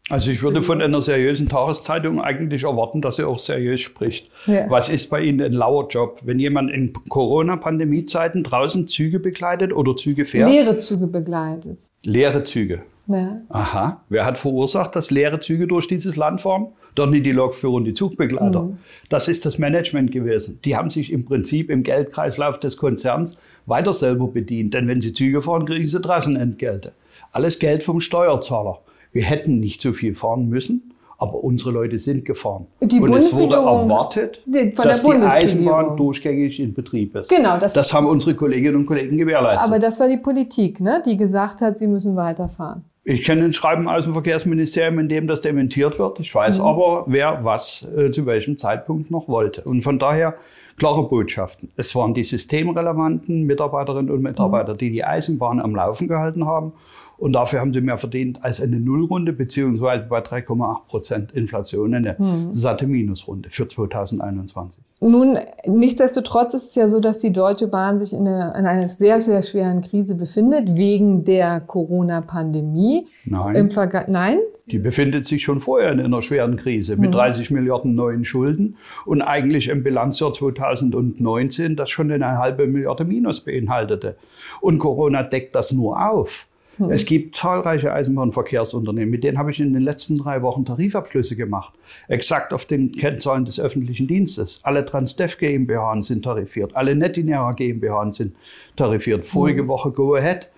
also 0.08 0.30
ich 0.30 0.42
würde 0.42 0.62
von 0.62 0.80
einer 0.80 1.02
seriösen 1.02 1.48
Tageszeitung 1.48 2.20
eigentlich 2.20 2.62
erwarten, 2.62 3.00
dass 3.00 3.16
sie 3.16 3.24
auch 3.24 3.40
seriös 3.40 3.80
spricht. 3.80 4.30
Ja. 4.46 4.70
Was 4.70 4.88
ist 4.88 5.10
bei 5.10 5.20
Ihnen 5.20 5.42
ein 5.42 5.52
lauer 5.52 5.88
Job? 5.88 6.20
Wenn 6.24 6.38
jemand 6.38 6.70
in 6.70 6.92
Corona-Pandemie-Zeiten 7.08 8.44
draußen 8.44 8.86
Züge 8.86 9.18
begleitet 9.18 9.72
oder 9.72 9.96
Züge 9.96 10.24
fährt? 10.24 10.48
Leere 10.48 10.76
Züge 10.76 11.08
begleitet. 11.08 11.80
Leere 12.04 12.44
Züge. 12.44 12.82
Ja. 13.08 13.40
Aha. 13.48 14.02
Wer 14.08 14.24
hat 14.24 14.38
verursacht, 14.38 14.94
dass 14.96 15.10
leere 15.10 15.40
Züge 15.40 15.66
durch 15.66 15.88
dieses 15.88 16.16
Land 16.16 16.40
fahren? 16.40 16.68
Doch 16.94 17.08
nicht 17.08 17.26
die 17.26 17.32
Lokführer 17.32 17.74
und 17.74 17.84
die 17.84 17.94
Zugbegleiter. 17.94 18.62
Mhm. 18.62 18.78
Das 19.08 19.28
ist 19.28 19.44
das 19.44 19.58
Management 19.58 20.12
gewesen. 20.12 20.60
Die 20.64 20.76
haben 20.76 20.90
sich 20.90 21.12
im 21.12 21.24
Prinzip 21.24 21.70
im 21.70 21.82
Geldkreislauf 21.82 22.58
des 22.58 22.76
Konzerns 22.76 23.36
weiter 23.66 23.92
selber 23.92 24.28
bedient. 24.28 24.74
Denn 24.74 24.88
wenn 24.88 25.00
sie 25.00 25.12
Züge 25.12 25.42
fahren, 25.42 25.66
kriegen 25.66 25.86
sie 25.86 26.00
Trassenentgelte. 26.00 26.92
Alles 27.32 27.58
Geld 27.58 27.84
vom 27.84 28.00
Steuerzahler. 28.00 28.80
Wir 29.16 29.24
hätten 29.24 29.60
nicht 29.60 29.80
so 29.80 29.94
viel 29.94 30.14
fahren 30.14 30.50
müssen, 30.50 30.92
aber 31.16 31.42
unsere 31.42 31.70
Leute 31.70 31.98
sind 31.98 32.26
gefahren. 32.26 32.66
Die 32.82 33.00
und 33.00 33.14
es 33.14 33.34
wurde 33.34 33.54
erwartet, 33.54 34.42
dass 34.76 35.04
die 35.04 35.10
Eisenbahn 35.10 35.96
durchgängig 35.96 36.60
in 36.60 36.74
Betrieb 36.74 37.16
ist. 37.16 37.30
Genau, 37.30 37.58
das, 37.58 37.72
das 37.72 37.94
haben 37.94 38.06
unsere 38.06 38.34
Kolleginnen 38.34 38.76
und 38.76 38.84
Kollegen 38.84 39.16
gewährleistet. 39.16 39.70
Aber 39.70 39.78
das 39.78 39.98
war 40.00 40.08
die 40.08 40.18
Politik, 40.18 40.80
ne, 40.80 41.02
die 41.06 41.16
gesagt 41.16 41.62
hat, 41.62 41.78
sie 41.78 41.86
müssen 41.86 42.14
weiterfahren. 42.14 42.84
Ich 43.04 43.22
kenne 43.22 43.44
ein 43.44 43.54
Schreiben 43.54 43.88
aus 43.88 44.04
dem 44.04 44.12
Verkehrsministerium, 44.12 44.98
in 44.98 45.08
dem 45.08 45.26
das 45.28 45.40
dementiert 45.40 45.98
wird. 45.98 46.20
Ich 46.20 46.34
weiß 46.34 46.58
mhm. 46.58 46.66
aber, 46.66 47.04
wer 47.06 47.42
was 47.42 47.88
äh, 47.96 48.10
zu 48.10 48.26
welchem 48.26 48.58
Zeitpunkt 48.58 49.10
noch 49.10 49.28
wollte. 49.28 49.62
Und 49.62 49.80
von 49.80 49.98
daher 49.98 50.34
klare 50.76 51.08
Botschaften. 51.08 51.70
Es 51.76 51.94
waren 51.94 52.12
die 52.12 52.24
systemrelevanten 52.24 53.44
Mitarbeiterinnen 53.44 54.10
und 54.10 54.20
Mitarbeiter, 54.20 54.74
mhm. 54.74 54.78
die 54.78 54.90
die 54.90 55.04
Eisenbahn 55.04 55.60
am 55.60 55.74
Laufen 55.74 56.06
gehalten 56.06 56.44
haben. 56.46 56.74
Und 57.18 57.32
dafür 57.32 57.60
haben 57.60 57.72
sie 57.72 57.80
mehr 57.80 57.98
verdient 57.98 58.44
als 58.44 58.60
eine 58.60 58.78
Nullrunde, 58.78 59.32
beziehungsweise 59.32 60.04
bei 60.04 60.20
3,8 60.20 60.86
Prozent 60.86 61.32
Inflation 61.32 61.94
eine 61.94 62.18
hm. 62.18 62.52
satte 62.52 62.86
Minusrunde 62.86 63.50
für 63.50 63.68
2021. 63.68 64.82
Nun, 65.00 65.38
nichtsdestotrotz 65.66 66.54
ist 66.54 66.68
es 66.68 66.74
ja 66.74 66.88
so, 66.88 67.00
dass 67.00 67.18
die 67.18 67.30
Deutsche 67.30 67.68
Bahn 67.68 67.98
sich 67.98 68.14
in, 68.14 68.26
eine, 68.26 68.54
in 68.58 68.64
einer 68.64 68.88
sehr, 68.88 69.20
sehr 69.20 69.42
schweren 69.42 69.82
Krise 69.82 70.14
befindet, 70.14 70.74
wegen 70.74 71.22
der 71.24 71.60
Corona-Pandemie. 71.60 73.06
Nein. 73.26 73.70
Nein? 74.08 74.38
Die 74.66 74.78
befindet 74.78 75.26
sich 75.26 75.42
schon 75.42 75.60
vorher 75.60 75.92
in 75.92 76.00
einer 76.00 76.22
schweren 76.22 76.56
Krise 76.56 76.96
mit 76.96 77.06
hm. 77.06 77.12
30 77.12 77.50
Milliarden 77.50 77.94
neuen 77.94 78.24
Schulden 78.24 78.76
und 79.04 79.20
eigentlich 79.20 79.68
im 79.68 79.82
Bilanzjahr 79.82 80.32
2019 80.32 81.76
das 81.76 81.90
schon 81.90 82.10
eine 82.10 82.38
halbe 82.38 82.66
Milliarde 82.66 83.04
Minus 83.04 83.40
beinhaltete. 83.40 84.16
Und 84.62 84.78
Corona 84.78 85.22
deckt 85.22 85.54
das 85.54 85.72
nur 85.72 86.10
auf. 86.10 86.46
Hm. 86.78 86.90
Es 86.90 87.06
gibt 87.06 87.36
zahlreiche 87.36 87.92
Eisenbahnverkehrsunternehmen, 87.92 89.10
mit 89.10 89.24
denen 89.24 89.38
habe 89.38 89.50
ich 89.50 89.60
in 89.60 89.72
den 89.72 89.82
letzten 89.82 90.16
drei 90.16 90.42
Wochen 90.42 90.64
Tarifabschlüsse 90.64 91.36
gemacht. 91.36 91.74
Exakt 92.08 92.52
auf 92.52 92.66
den 92.66 92.92
Kennzahlen 92.92 93.44
des 93.44 93.58
öffentlichen 93.58 94.06
Dienstes. 94.06 94.60
Alle 94.62 94.84
Transdev 94.84 95.38
GmbH 95.38 96.02
sind 96.02 96.24
tarifiert, 96.24 96.76
alle 96.76 96.94
Netinera 96.94 97.52
GmbH 97.52 98.12
sind 98.12 98.34
tarifiert. 98.76 99.26
Vorige 99.26 99.62
hm. 99.62 99.68
Woche 99.68 99.90
Go 99.90 100.14
Ahead. 100.14 100.48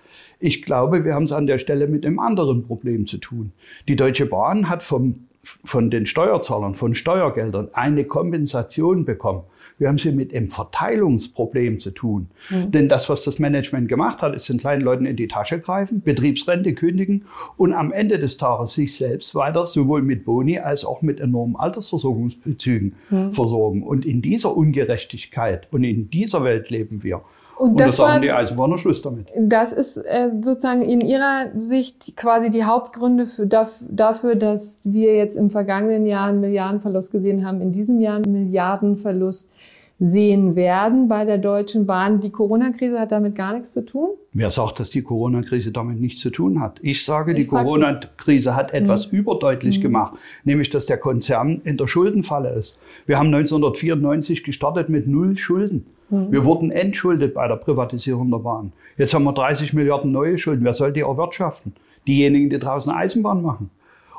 Ich 0.41 0.61
glaube, 0.61 1.03
wir 1.03 1.13
haben 1.13 1.25
es 1.25 1.33
an 1.33 1.47
der 1.47 1.59
Stelle 1.59 1.87
mit 1.87 2.05
einem 2.05 2.19
anderen 2.19 2.63
Problem 2.65 3.05
zu 3.05 3.17
tun. 3.17 3.51
Die 3.87 3.97
Deutsche 3.97 4.25
Bahn 4.25 4.69
hat 4.69 4.83
vom 4.83 5.27
von 5.63 5.89
den 5.89 6.05
Steuerzahlern, 6.05 6.75
von 6.75 6.95
Steuergeldern 6.95 7.69
eine 7.73 8.05
Kompensation 8.05 9.05
bekommen. 9.05 9.43
Wir 9.77 9.87
haben 9.87 9.97
sie 9.97 10.11
mit 10.11 10.33
einem 10.33 10.49
Verteilungsproblem 10.49 11.79
zu 11.79 11.91
tun. 11.91 12.27
Mhm. 12.49 12.71
Denn 12.71 12.89
das, 12.89 13.09
was 13.09 13.23
das 13.23 13.39
Management 13.39 13.87
gemacht 13.87 14.21
hat, 14.21 14.35
ist 14.35 14.49
den 14.49 14.57
kleinen 14.57 14.81
Leuten 14.81 15.05
in 15.05 15.15
die 15.15 15.27
Tasche 15.27 15.59
greifen, 15.59 16.01
Betriebsrente 16.01 16.73
kündigen 16.73 17.25
und 17.57 17.73
am 17.73 17.91
Ende 17.91 18.19
des 18.19 18.37
Tages 18.37 18.73
sich 18.73 18.95
selbst 18.95 19.35
weiter 19.35 19.65
sowohl 19.65 20.01
mit 20.01 20.25
Boni 20.25 20.59
als 20.59 20.85
auch 20.85 21.01
mit 21.01 21.19
enormen 21.19 21.55
Altersversorgungsbezügen 21.55 22.95
mhm. 23.09 23.33
versorgen. 23.33 23.83
Und 23.83 24.05
in 24.05 24.21
dieser 24.21 24.55
Ungerechtigkeit 24.55 25.67
und 25.71 25.83
in 25.83 26.09
dieser 26.09 26.43
Welt 26.43 26.69
leben 26.69 27.03
wir. 27.03 27.21
Und, 27.59 27.71
und 27.71 27.79
das, 27.81 27.87
das 27.87 27.95
sagen 27.97 28.13
war, 28.13 28.19
die 28.21 28.31
Eisenbahner 28.31 28.77
Schluss 28.77 29.01
damit. 29.01 29.27
Das 29.37 29.73
ist 29.73 29.97
äh, 29.97 30.29
sozusagen 30.41 30.81
in 30.81 31.01
Ihrer 31.01 31.47
Sicht 31.57 32.15
quasi 32.15 32.49
die 32.49 32.63
Hauptgründe 32.63 33.27
für, 33.27 33.47
dafür, 33.47 34.35
dass 34.35 34.79
wir 34.85 35.17
jetzt 35.17 35.35
im 35.35 35.49
vergangenen 35.49 36.05
Jahr 36.05 36.29
einen 36.29 36.39
Milliardenverlust 36.39 37.11
gesehen 37.11 37.45
haben, 37.45 37.59
in 37.59 37.73
diesem 37.73 37.99
Jahr 37.99 38.15
einen 38.15 38.31
Milliardenverlust 38.31 39.51
sehen 39.99 40.55
werden 40.55 41.07
bei 41.07 41.25
der 41.25 41.37
Deutschen 41.37 41.85
Bahn. 41.85 42.21
Die 42.21 42.29
Corona-Krise 42.31 42.99
hat 42.99 43.11
damit 43.11 43.35
gar 43.35 43.53
nichts 43.53 43.73
zu 43.73 43.85
tun? 43.85 44.09
Wer 44.31 44.49
sagt, 44.49 44.79
dass 44.79 44.89
die 44.89 45.01
Corona-Krise 45.01 45.71
damit 45.71 45.99
nichts 45.99 46.21
zu 46.21 46.29
tun 46.29 46.61
hat? 46.61 46.79
Ich 46.81 47.03
sage, 47.03 47.33
ich 47.33 47.39
die 47.39 47.47
Corona-Krise 47.47 48.55
hat 48.55 48.73
etwas 48.73 49.11
mhm. 49.11 49.19
überdeutlich 49.19 49.79
mhm. 49.79 49.83
gemacht, 49.83 50.13
nämlich 50.45 50.69
dass 50.69 50.85
der 50.85 50.97
Konzern 50.97 51.61
in 51.65 51.77
der 51.77 51.87
Schuldenfalle 51.87 52.49
ist. 52.53 52.79
Wir 53.05 53.17
haben 53.17 53.27
1994 53.27 54.43
gestartet 54.43 54.87
mit 54.87 55.07
null 55.07 55.35
Schulden. 55.35 55.85
Mhm. 56.09 56.31
Wir 56.31 56.45
wurden 56.45 56.71
entschuldet 56.71 57.33
bei 57.33 57.47
der 57.47 57.57
Privatisierung 57.57 58.31
der 58.31 58.39
Bahn. 58.39 58.71
Jetzt 58.97 59.13
haben 59.13 59.25
wir 59.25 59.33
30 59.33 59.73
Milliarden 59.73 60.11
neue 60.11 60.37
Schulden. 60.37 60.63
Wer 60.63 60.73
soll 60.73 60.93
die 60.93 61.01
erwirtschaften? 61.01 61.73
Diejenigen, 62.07 62.49
die 62.49 62.59
draußen 62.59 62.93
Eisenbahn 62.93 63.41
machen. 63.41 63.69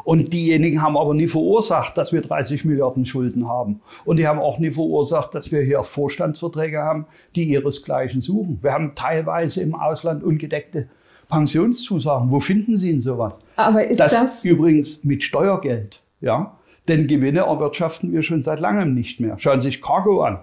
Und 0.04 0.32
diejenigen 0.32 0.82
haben 0.82 0.96
aber 0.96 1.14
nie 1.14 1.28
verursacht, 1.28 1.96
dass 1.98 2.12
wir 2.12 2.22
30 2.22 2.64
Milliarden 2.64 3.04
Schulden 3.04 3.48
haben. 3.48 3.80
Und 4.04 4.18
die 4.18 4.26
haben 4.26 4.38
auch 4.38 4.58
nie 4.58 4.70
verursacht, 4.70 5.34
dass 5.34 5.52
wir 5.52 5.62
hier 5.62 5.82
Vorstandsverträge 5.82 6.78
haben, 6.78 7.06
die 7.36 7.44
ihresgleichen 7.44 8.20
suchen. 8.20 8.58
Wir 8.62 8.72
haben 8.72 8.94
teilweise 8.94 9.62
im 9.62 9.74
Ausland 9.74 10.24
ungedeckte 10.24 10.88
Pensionszusagen. 11.28 12.30
Wo 12.30 12.40
finden 12.40 12.76
Sie 12.76 12.90
denn 12.90 13.02
sowas? 13.02 13.38
Aber 13.56 13.86
ist 13.86 14.00
das, 14.00 14.12
das 14.12 14.44
übrigens 14.44 15.04
mit 15.04 15.22
Steuergeld, 15.22 16.02
ja? 16.20 16.56
Denn 16.88 17.06
Gewinne 17.06 17.40
erwirtschaften 17.40 18.12
wir 18.12 18.22
schon 18.22 18.42
seit 18.42 18.58
langem 18.58 18.94
nicht 18.94 19.20
mehr. 19.20 19.38
Schauen 19.38 19.60
Sie 19.60 19.68
sich 19.68 19.80
Cargo 19.80 20.22
an. 20.22 20.40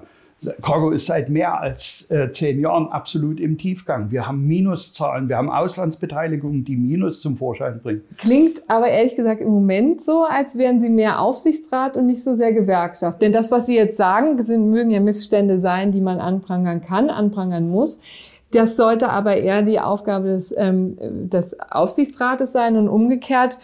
Cargo 0.62 0.92
ist 0.92 1.08
seit 1.08 1.30
mehr 1.30 1.60
als 1.60 2.06
äh, 2.12 2.30
zehn 2.32 2.60
Jahren 2.60 2.88
absolut 2.90 3.40
im 3.40 3.58
Tiefgang. 3.58 4.12
Wir 4.12 4.28
haben 4.28 4.46
Minuszahlen, 4.46 5.30
wir 5.30 5.38
haben 5.38 5.50
Auslandsbeteiligungen, 5.50 6.64
die 6.64 6.76
Minus 6.76 7.22
zum 7.22 7.36
Vorschein 7.36 7.80
bringen. 7.82 8.04
Klingt 8.18 8.62
aber 8.68 8.88
ehrlich 8.88 9.16
gesagt 9.16 9.42
im 9.42 9.50
Moment 9.50 10.04
so, 10.04 10.24
als 10.24 10.56
wären 10.56 10.80
Sie 10.80 10.90
mehr 10.90 11.22
Aufsichtsrat 11.22 11.98
und 11.98 12.06
nicht 12.06 12.24
so 12.24 12.36
sehr 12.36 12.54
Gewerkschaft. 12.54 13.22
Denn 13.22 13.34
das, 13.34 13.50
was 13.50 13.66
Sie 13.66 13.76
jetzt 13.76 13.98
sagen, 13.98 14.38
sind, 14.42 14.70
mögen 14.70 14.92
ja 14.92 15.00
Missstände 15.00 15.60
sein, 15.60 15.92
die 15.92 16.02
man 16.02 16.20
anprangern 16.20 16.82
kann, 16.82 17.10
anprangern 17.10 17.70
muss. 17.70 18.00
Das 18.52 18.78
sollte 18.78 19.10
aber 19.10 19.38
eher 19.38 19.64
die 19.64 19.80
Aufgabe 19.80 20.28
des, 20.28 20.54
ähm, 20.56 20.98
des 21.30 21.60
Aufsichtsrates 21.60 22.52
sein. 22.52 22.78
Und 22.78 22.88
umgekehrt 22.88 23.58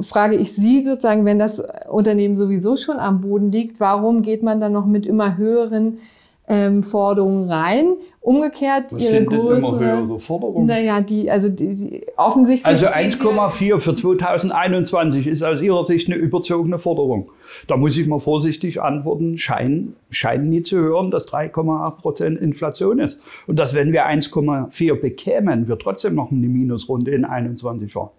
frage 0.00 0.36
ich 0.36 0.54
Sie 0.54 0.82
sozusagen, 0.82 1.24
wenn 1.24 1.38
das 1.38 1.62
Unternehmen 1.88 2.36
sowieso 2.36 2.76
schon 2.76 2.98
am 2.98 3.22
Boden 3.22 3.50
liegt, 3.50 3.80
warum 3.80 4.22
geht 4.22 4.42
man 4.42 4.60
dann 4.60 4.72
noch 4.72 4.86
mit 4.86 5.06
immer 5.06 5.38
höheren 5.38 5.98
ähm, 6.48 6.82
Forderungen 6.82 7.50
rein. 7.50 7.94
Umgekehrt 8.20 8.92
Was 8.92 9.04
ihre 9.04 9.12
sind 9.12 9.32
denn 9.32 9.40
immer 9.40 9.50
größere, 9.50 9.80
höhere 9.80 10.20
Forderungen? 10.20 10.66
naja, 10.66 11.00
die, 11.00 11.30
also 11.30 11.48
die, 11.48 11.74
die 11.74 12.06
offensichtlich. 12.16 12.66
Also 12.66 12.86
1,4 12.86 13.78
für 13.80 13.94
2021 13.94 15.26
ist 15.26 15.42
aus 15.42 15.62
Ihrer 15.62 15.84
Sicht 15.84 16.08
eine 16.08 16.16
überzogene 16.16 16.78
Forderung. 16.78 17.30
Da 17.66 17.76
muss 17.76 17.96
ich 17.96 18.06
mal 18.06 18.20
vorsichtig 18.20 18.82
antworten, 18.82 19.38
scheinen, 19.38 19.96
scheinen 20.10 20.48
nie 20.50 20.62
zu 20.62 20.78
hören, 20.78 21.10
dass 21.10 21.28
3,8 21.28 21.90
Prozent 21.96 22.38
Inflation 22.38 22.98
ist. 22.98 23.20
Und 23.46 23.58
dass 23.58 23.74
wenn 23.74 23.92
wir 23.92 24.06
1,4 24.06 24.94
bekämen, 25.00 25.68
wir 25.68 25.78
trotzdem 25.78 26.14
noch 26.14 26.30
eine 26.30 26.48
Minusrunde 26.48 27.12
in 27.12 27.24
21 27.24 27.94
waren. 27.94 28.10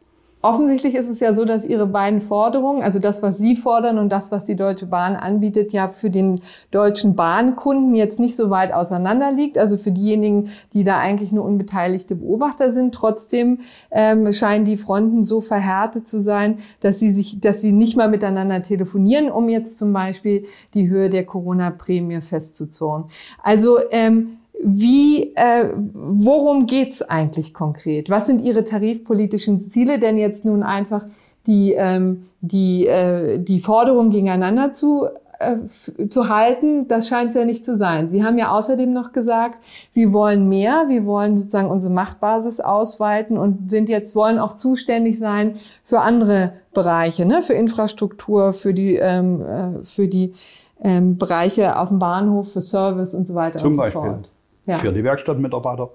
Offensichtlich 0.42 0.96
ist 0.96 1.10
es 1.10 1.20
ja 1.20 1.34
so, 1.34 1.44
dass 1.44 1.66
Ihre 1.66 1.86
beiden 1.86 2.22
Forderungen, 2.22 2.82
also 2.82 3.00
das, 3.00 3.22
was 3.22 3.38
Sie 3.38 3.58
fordern 3.58 3.98
und 3.98 4.08
das, 4.10 4.32
was 4.32 4.46
die 4.46 4.56
Deutsche 4.56 4.86
Bahn 4.86 5.18
anbietet, 5.18 5.74
ja 5.74 5.90
für 5.90 6.10
den 6.10 6.40
deutschen 6.72 7.14
Bahnkunden 7.16 7.94
jetzt 7.94 8.20
nicht 8.20 8.38
so 8.38 8.50
weit 8.50 8.72
auseinander 8.72 9.34
liegt. 9.34 9.58
Also 9.58 9.76
für 9.76 9.92
diejenigen, 9.92 10.50
die 10.74 10.86
da 10.86 10.98
eigentlich 10.98 11.34
nur 11.34 11.44
unbeteiligte 11.44 12.16
Beobachter 12.16 12.72
sind. 12.72 12.96
Trotzdem 12.96 13.60
ähm, 13.92 14.32
scheinen 14.32 14.64
die 14.64 14.78
Fronten 14.78 15.24
so 15.24 15.42
verhärtet 15.42 16.08
zu 16.08 16.22
sein, 16.22 16.60
dass 16.80 17.00
sie 17.00 17.10
sich, 17.10 17.42
dass 17.42 17.60
sie 17.60 17.74
nicht 17.74 17.98
mal 17.98 18.08
miteinander 18.08 18.62
telefonieren, 18.62 19.30
um 19.30 19.50
jetzt 19.50 19.78
zum 19.78 19.92
Beispiel 19.92 20.46
die 20.74 20.88
Höhe 20.88 21.10
der 21.10 21.26
Corona-Prämie 21.26 22.22
festzuzurren. 22.22 23.06
Also 23.44 23.78
ähm, 23.92 24.39
wie, 24.62 25.36
äh, 25.36 25.70
worum 25.94 26.66
geht's 26.66 27.02
eigentlich 27.02 27.54
konkret? 27.54 28.10
Was 28.10 28.26
sind 28.26 28.42
Ihre 28.42 28.64
tarifpolitischen 28.64 29.70
Ziele? 29.70 30.00
Denn 30.00 30.18
jetzt 30.18 30.44
nun 30.44 30.64
einfach 30.64 31.06
die, 31.48 31.74
ähm, 31.74 32.26
die, 32.42 32.86
äh, 32.86 33.40
die 33.40 33.62
Forderungen 33.62 34.10
gegeneinander 34.10 34.74
zu, 34.74 35.08
äh, 35.40 36.08
zu 36.10 36.28
halten, 36.28 36.90
das 36.90 37.08
scheint 37.08 37.30
es 37.30 37.36
ja 37.36 37.46
nicht 37.46 37.64
zu 37.64 37.78
sein. 37.78 38.10
Sie 38.10 38.24
haben 38.24 38.38
ja 38.38 38.52
außerdem 38.52 38.92
noch 38.92 39.14
gesagt, 39.14 39.56
wir 39.94 40.12
wollen 40.12 40.50
mehr, 40.50 40.86
wir 40.90 41.06
wollen 41.06 41.38
sozusagen 41.38 41.70
unsere 41.70 41.94
Machtbasis 41.94 42.60
ausweiten 42.60 43.38
und 43.38 43.70
sind 43.70 43.88
jetzt, 43.88 44.16
wollen 44.16 44.40
auch 44.40 44.58
zuständig 44.58 45.18
sein 45.18 45.56
für 45.86 46.02
andere 46.02 46.52
Bereiche, 46.74 47.26
ne? 47.26 47.42
für 47.42 47.54
Infrastruktur, 47.54 48.52
für 48.52 48.74
die, 48.74 48.96
ähm, 48.96 49.42
äh, 49.42 49.86
für 49.86 50.10
die 50.10 50.34
ähm, 50.82 51.18
Bereiche 51.18 51.78
auf 51.78 51.88
dem 51.88 52.00
Bahnhof, 52.00 52.52
für 52.52 52.62
Service 52.62 53.14
und 53.14 53.26
so 53.26 53.36
weiter 53.36 53.60
Zum 53.60 53.70
und 53.70 53.74
so 53.76 53.82
Beispiel. 53.82 54.02
fort. 54.02 54.30
Ja. 54.70 54.78
Für 54.78 54.92
die 54.94 55.04
Werkstattmitarbeiter. 55.04 55.90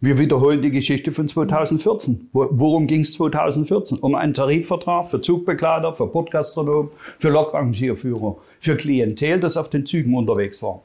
Wir 0.00 0.16
wiederholen 0.16 0.62
die 0.62 0.70
Geschichte 0.70 1.10
von 1.10 1.26
2014. 1.26 2.28
Wo- 2.32 2.48
Worum 2.52 2.86
ging 2.86 3.00
es 3.00 3.12
2014? 3.14 3.98
Um 3.98 4.14
einen 4.14 4.32
Tarifvertrag 4.32 5.10
für 5.10 5.20
Zugbegleiter, 5.20 5.94
für 5.94 6.06
Bordgastronomen, 6.06 6.90
für 7.18 7.30
Lokrangierführer, 7.30 8.36
für 8.60 8.76
Klientel, 8.76 9.40
das 9.40 9.56
auf 9.56 9.68
den 9.70 9.84
Zügen 9.86 10.14
unterwegs 10.16 10.62
war. 10.62 10.82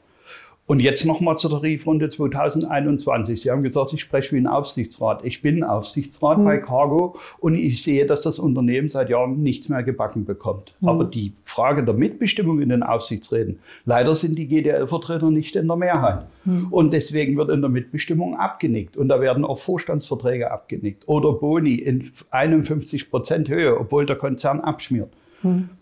Und 0.68 0.80
jetzt 0.80 1.04
nochmal 1.04 1.38
zur 1.38 1.50
Tarifrunde 1.50 2.08
2021. 2.08 3.40
Sie 3.40 3.50
haben 3.52 3.62
gesagt, 3.62 3.92
ich 3.92 4.00
spreche 4.00 4.34
wie 4.34 4.40
ein 4.40 4.48
Aufsichtsrat. 4.48 5.24
Ich 5.24 5.40
bin 5.40 5.62
Aufsichtsrat 5.62 6.42
bei 6.44 6.58
Cargo 6.58 7.16
und 7.38 7.54
ich 7.54 7.84
sehe, 7.84 8.04
dass 8.04 8.22
das 8.22 8.40
Unternehmen 8.40 8.88
seit 8.88 9.08
Jahren 9.08 9.42
nichts 9.44 9.68
mehr 9.68 9.84
gebacken 9.84 10.24
bekommt. 10.24 10.74
Aber 10.82 11.04
die 11.04 11.32
Frage 11.44 11.84
der 11.84 11.94
Mitbestimmung 11.94 12.60
in 12.60 12.70
den 12.70 12.82
Aufsichtsräten, 12.82 13.60
leider 13.84 14.16
sind 14.16 14.36
die 14.36 14.48
GDL-Vertreter 14.48 15.30
nicht 15.30 15.54
in 15.54 15.68
der 15.68 15.76
Mehrheit. 15.76 16.26
Und 16.70 16.92
deswegen 16.92 17.36
wird 17.36 17.50
in 17.50 17.60
der 17.60 17.70
Mitbestimmung 17.70 18.36
abgenickt. 18.36 18.96
Und 18.96 19.08
da 19.08 19.20
werden 19.20 19.44
auch 19.44 19.60
Vorstandsverträge 19.60 20.50
abgenickt 20.50 21.04
oder 21.06 21.32
Boni 21.32 21.76
in 21.76 22.10
51 22.30 23.08
Prozent 23.10 23.48
Höhe, 23.48 23.78
obwohl 23.78 24.04
der 24.04 24.16
Konzern 24.16 24.60
abschmiert. 24.60 25.10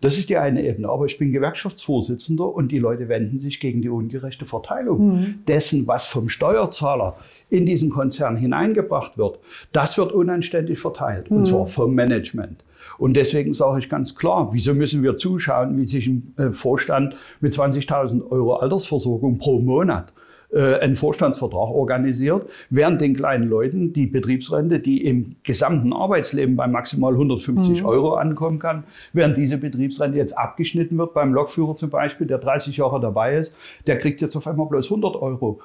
Das 0.01 0.19
ist 0.19 0.29
die 0.29 0.37
eine 0.37 0.63
Ebene. 0.63 0.89
Aber 0.89 1.07
ich 1.07 1.19
bin 1.19 1.33
Gewerkschaftsvorsitzender 1.33 2.47
und 2.47 2.73
die 2.73 2.79
Leute 2.79 3.09
wenden 3.09 3.39
sich 3.39 3.61
gegen 3.61 3.83
die 3.83 3.89
ungerechte 3.89 4.47
Verteilung 4.47 5.37
dessen, 5.47 5.87
was 5.87 6.07
vom 6.07 6.29
Steuerzahler 6.29 7.17
in 7.51 7.67
diesen 7.67 7.91
Konzern 7.91 8.37
hineingebracht 8.37 9.17
wird. 9.17 9.39
Das 9.73 9.97
wird 9.97 10.13
unanständig 10.13 10.79
verteilt 10.79 11.31
und 11.31 11.47
zwar 11.47 11.67
vom 11.67 11.95
Management. 11.95 12.65
Und 12.99 13.17
deswegen 13.17 13.55
sage 13.55 13.79
ich 13.79 13.89
ganz 13.89 14.15
klar, 14.15 14.51
wieso 14.53 14.75
müssen 14.75 15.03
wir 15.03 15.17
zuschauen, 15.17 15.79
wie 15.79 15.87
sich 15.87 16.07
ein 16.07 16.35
äh, 16.37 16.51
Vorstand 16.51 17.17
mit 17.41 17.55
20.000 17.55 18.31
Euro 18.31 18.57
Altersversorgung 18.57 19.39
pro 19.39 19.59
Monat 19.61 20.13
äh, 20.55 20.79
einen 20.79 20.97
Vorstandsvertrag 20.97 21.69
organisiert, 21.69 22.49
während 22.71 23.01
den 23.01 23.15
kleinen 23.15 23.49
Leuten 23.49 23.93
die 23.93 24.07
Betriebsrente, 24.07 24.79
die 24.79 25.05
im 25.05 25.37
gesamten 25.43 25.93
Arbeitsleben 25.93 26.55
bei 26.55 26.69
maximal 26.69 27.13
150 27.13 27.85
Euro 27.85 28.15
ankommen 28.15 28.59
kann, 28.59 28.85
während 29.13 29.37
diese 29.37 29.59
Betriebsrente 29.59 30.17
jetzt 30.17 30.39
abgeschnitten 30.39 30.97
wird, 30.97 31.13
beim 31.13 31.35
Lokführer 31.35 31.75
zum 31.75 31.91
Beispiel, 31.91 32.27
der 32.27 32.39
30 32.39 32.77
Jahre 32.77 33.01
dabei 33.01 33.37
ist, 33.39 33.55
der 33.87 33.99
kriegt 33.99 34.21
jetzt 34.21 34.37
auf 34.37 34.47
einmal 34.47 34.67
bloß 34.67 34.87
100 34.87 35.17
Euro 35.17 35.61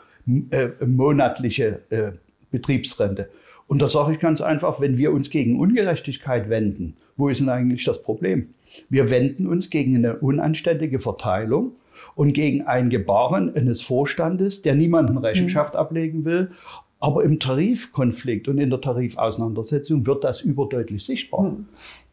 äh, 0.50 0.70
monatliche 0.86 1.82
äh, 1.90 2.12
Betriebsrente. 2.52 3.30
Und 3.68 3.82
da 3.82 3.88
sage 3.88 4.14
ich 4.14 4.20
ganz 4.20 4.42
einfach, 4.42 4.82
wenn 4.82 4.98
wir 4.98 5.12
uns 5.12 5.30
gegen 5.30 5.60
Ungerechtigkeit 5.60 6.50
wenden, 6.50 6.96
wo 7.16 7.30
ist 7.30 7.42
denn 7.42 7.50
eigentlich 7.50 7.86
das 7.86 8.02
Problem? 8.02 8.50
Wir 8.90 9.12
wenden 9.12 9.46
uns 9.46 9.70
gegen 9.70 9.96
eine 9.98 10.16
unanständige 10.16 11.00
Verteilung 11.00 11.74
und 12.16 12.34
gegen 12.34 12.64
ein 12.64 12.90
Gebaren 12.90 13.56
eines 13.56 13.82
Vorstandes, 13.82 14.62
der 14.62 14.76
niemanden 14.76 15.18
Rechenschaft 15.18 15.76
ablegen 15.76 16.26
will. 16.26 16.52
Aber 17.02 17.24
im 17.24 17.40
Tarifkonflikt 17.40 18.50
und 18.50 18.58
in 18.58 18.70
der 18.70 18.82
Tarifauseinandersetzung 18.82 20.06
wird 20.06 20.26
das 20.26 20.42
überdeutlich 20.42 21.06
sichtbar. 21.06 21.56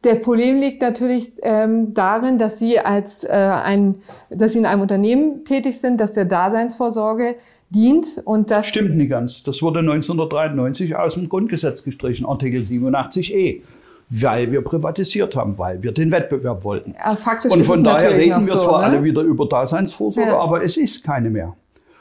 Der 0.04 0.14
Problem 0.14 0.60
liegt 0.60 0.80
natürlich 0.80 1.32
ähm, 1.42 1.92
darin, 1.92 2.38
dass 2.38 2.60
Sie 2.60 2.78
als 2.78 3.24
äh, 3.24 3.32
ein, 3.32 3.96
dass 4.30 4.52
Sie 4.52 4.60
in 4.60 4.66
einem 4.66 4.82
Unternehmen 4.82 5.44
tätig 5.44 5.80
sind, 5.80 6.00
das 6.00 6.12
der 6.12 6.24
Daseinsvorsorge 6.24 7.34
dient 7.70 8.22
und 8.24 8.50
das 8.52 8.68
Stimmt 8.68 8.96
nicht 8.96 9.10
ganz. 9.10 9.42
Das 9.42 9.62
wurde 9.62 9.80
1993 9.80 10.94
aus 10.94 11.14
dem 11.14 11.28
Grundgesetz 11.28 11.82
gestrichen, 11.82 12.24
Artikel 12.26 12.62
87e. 12.62 13.62
Weil 14.08 14.52
wir 14.52 14.62
privatisiert 14.62 15.34
haben, 15.34 15.58
weil 15.58 15.82
wir 15.82 15.90
den 15.92 16.12
Wettbewerb 16.12 16.62
wollten. 16.62 16.94
Ja, 16.96 17.16
faktisch 17.16 17.50
Und 17.52 17.60
ist 17.60 17.66
von 17.66 17.82
daher 17.82 18.10
reden 18.14 18.46
wir 18.46 18.52
so, 18.58 18.58
zwar 18.58 18.80
ne? 18.82 18.86
alle 18.86 19.04
wieder 19.04 19.22
über 19.22 19.46
Daseinsvorsorge, 19.46 20.30
Ja. 20.30 20.38
aber 20.38 20.62
es 20.62 20.76
ist 20.76 21.02
keine 21.04 21.28
mehr. 21.28 21.56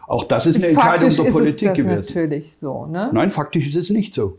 Auch 0.08 0.24
das 0.24 0.46
ist 0.46 0.58
eine 0.58 0.68
Entscheidung 0.68 0.92
faktisch 1.10 1.16
der 1.16 1.26
ist 1.26 1.34
Politik 1.34 1.62
es 1.62 1.68
das 1.68 1.78
gewesen. 1.78 2.14
natürlich 2.14 2.56
so. 2.58 2.86
Ne? 2.86 3.10
Nein, 3.12 3.32
faktisch 3.32 3.68
ist 3.68 3.76
es 3.76 3.90
nicht 3.90 4.14
so. 4.14 4.38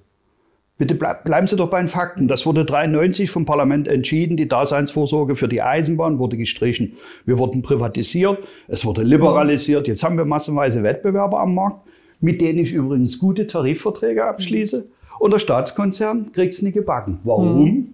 Bitte 0.79 0.95
bleib, 0.95 1.25
bleiben 1.25 1.47
Sie 1.49 1.57
doch 1.57 1.71
bei 1.71 1.81
den 1.81 1.89
Fakten. 1.89 2.29
Das 2.29 2.45
wurde 2.47 2.65
93 2.65 3.31
vom 3.31 3.47
Parlament 3.47 3.89
entschieden. 3.89 4.37
Die 4.37 4.47
Daseinsvorsorge 4.47 5.35
für 5.35 5.49
die 5.49 5.63
Eisenbahn 5.63 6.19
wurde 6.19 6.37
gestrichen. 6.37 6.93
Wir 7.25 7.39
wurden 7.39 7.63
privatisiert. 7.63 8.39
Es 8.69 8.85
wurde 8.85 9.03
liberalisiert. 9.03 9.89
Jetzt 9.89 10.05
haben 10.05 10.19
wir 10.19 10.27
massenweise 10.27 10.83
Wettbewerber 10.83 11.41
am 11.41 11.55
Markt, 11.55 11.81
mit 12.21 12.41
denen 12.43 12.59
ich 12.59 12.73
übrigens 12.75 13.19
gute 13.19 13.47
Tarifverträge 13.47 14.25
abschließe. 14.25 14.87
Und 15.19 15.33
der 15.33 15.39
Staatskonzern 15.39 16.33
kriegt 16.33 16.55
es 16.55 16.63
nicht 16.63 16.75
gebacken. 16.75 17.21
Warum? 17.25 17.93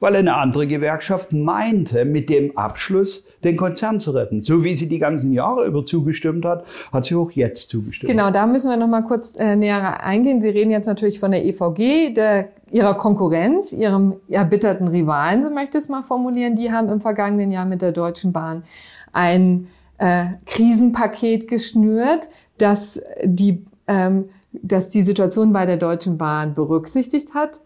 Weil 0.00 0.16
eine 0.16 0.36
andere 0.36 0.66
Gewerkschaft 0.66 1.32
meinte, 1.32 2.04
mit 2.04 2.28
dem 2.28 2.58
Abschluss 2.58 3.24
den 3.42 3.56
Konzern 3.56 4.00
zu 4.00 4.10
retten. 4.10 4.42
So 4.42 4.62
wie 4.62 4.74
sie 4.74 4.88
die 4.88 4.98
ganzen 4.98 5.32
Jahre 5.32 5.64
über 5.64 5.86
zugestimmt 5.86 6.44
hat, 6.44 6.64
hat 6.92 7.04
sie 7.04 7.14
auch 7.14 7.30
jetzt 7.30 7.70
zugestimmt. 7.70 8.10
Genau, 8.10 8.30
da 8.30 8.46
müssen 8.46 8.68
wir 8.68 8.76
noch 8.76 8.88
mal 8.88 9.02
kurz 9.02 9.34
äh, 9.36 9.56
näher 9.56 10.04
eingehen. 10.04 10.42
Sie 10.42 10.48
reden 10.48 10.70
jetzt 10.70 10.86
natürlich 10.86 11.20
von 11.20 11.30
der 11.30 11.44
EVG, 11.44 12.12
der, 12.12 12.48
ihrer 12.70 12.94
Konkurrenz, 12.94 13.72
ihrem 13.72 14.14
erbitterten 14.28 14.88
Rivalen, 14.88 15.42
so 15.42 15.50
möchte 15.50 15.78
ich 15.78 15.84
es 15.84 15.88
mal 15.88 16.02
formulieren. 16.02 16.56
Die 16.56 16.70
haben 16.72 16.88
im 16.88 17.00
vergangenen 17.00 17.50
Jahr 17.52 17.64
mit 17.64 17.80
der 17.80 17.92
Deutschen 17.92 18.32
Bahn 18.32 18.64
ein 19.12 19.68
äh, 19.98 20.26
Krisenpaket 20.44 21.48
geschnürt, 21.48 22.28
das 22.58 23.00
die, 23.24 23.64
ähm, 23.86 24.26
das 24.62 24.88
die 24.88 25.02
Situation 25.02 25.52
bei 25.52 25.66
der 25.66 25.76
Deutschen 25.76 26.18
Bahn 26.18 26.54
berücksichtigt 26.54 27.34
hat. 27.34 27.60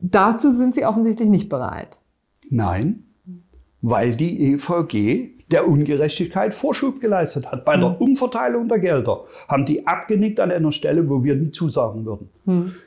Dazu 0.00 0.54
sind 0.54 0.74
Sie 0.74 0.84
offensichtlich 0.84 1.28
nicht 1.28 1.48
bereit. 1.48 1.98
Nein, 2.48 3.04
weil 3.82 4.14
die 4.14 4.52
EVG 4.52 5.30
der 5.50 5.68
Ungerechtigkeit 5.68 6.54
Vorschub 6.54 7.00
geleistet 7.00 7.50
hat. 7.50 7.64
Bei 7.64 7.76
der 7.76 8.00
Umverteilung 8.00 8.68
der 8.68 8.80
Gelder 8.80 9.24
haben 9.48 9.64
die 9.64 9.86
abgenickt 9.86 10.40
an 10.40 10.50
einer 10.50 10.72
Stelle, 10.72 11.08
wo 11.08 11.22
wir 11.22 11.36
nie 11.36 11.52
zusagen 11.52 12.04
würden. 12.04 12.30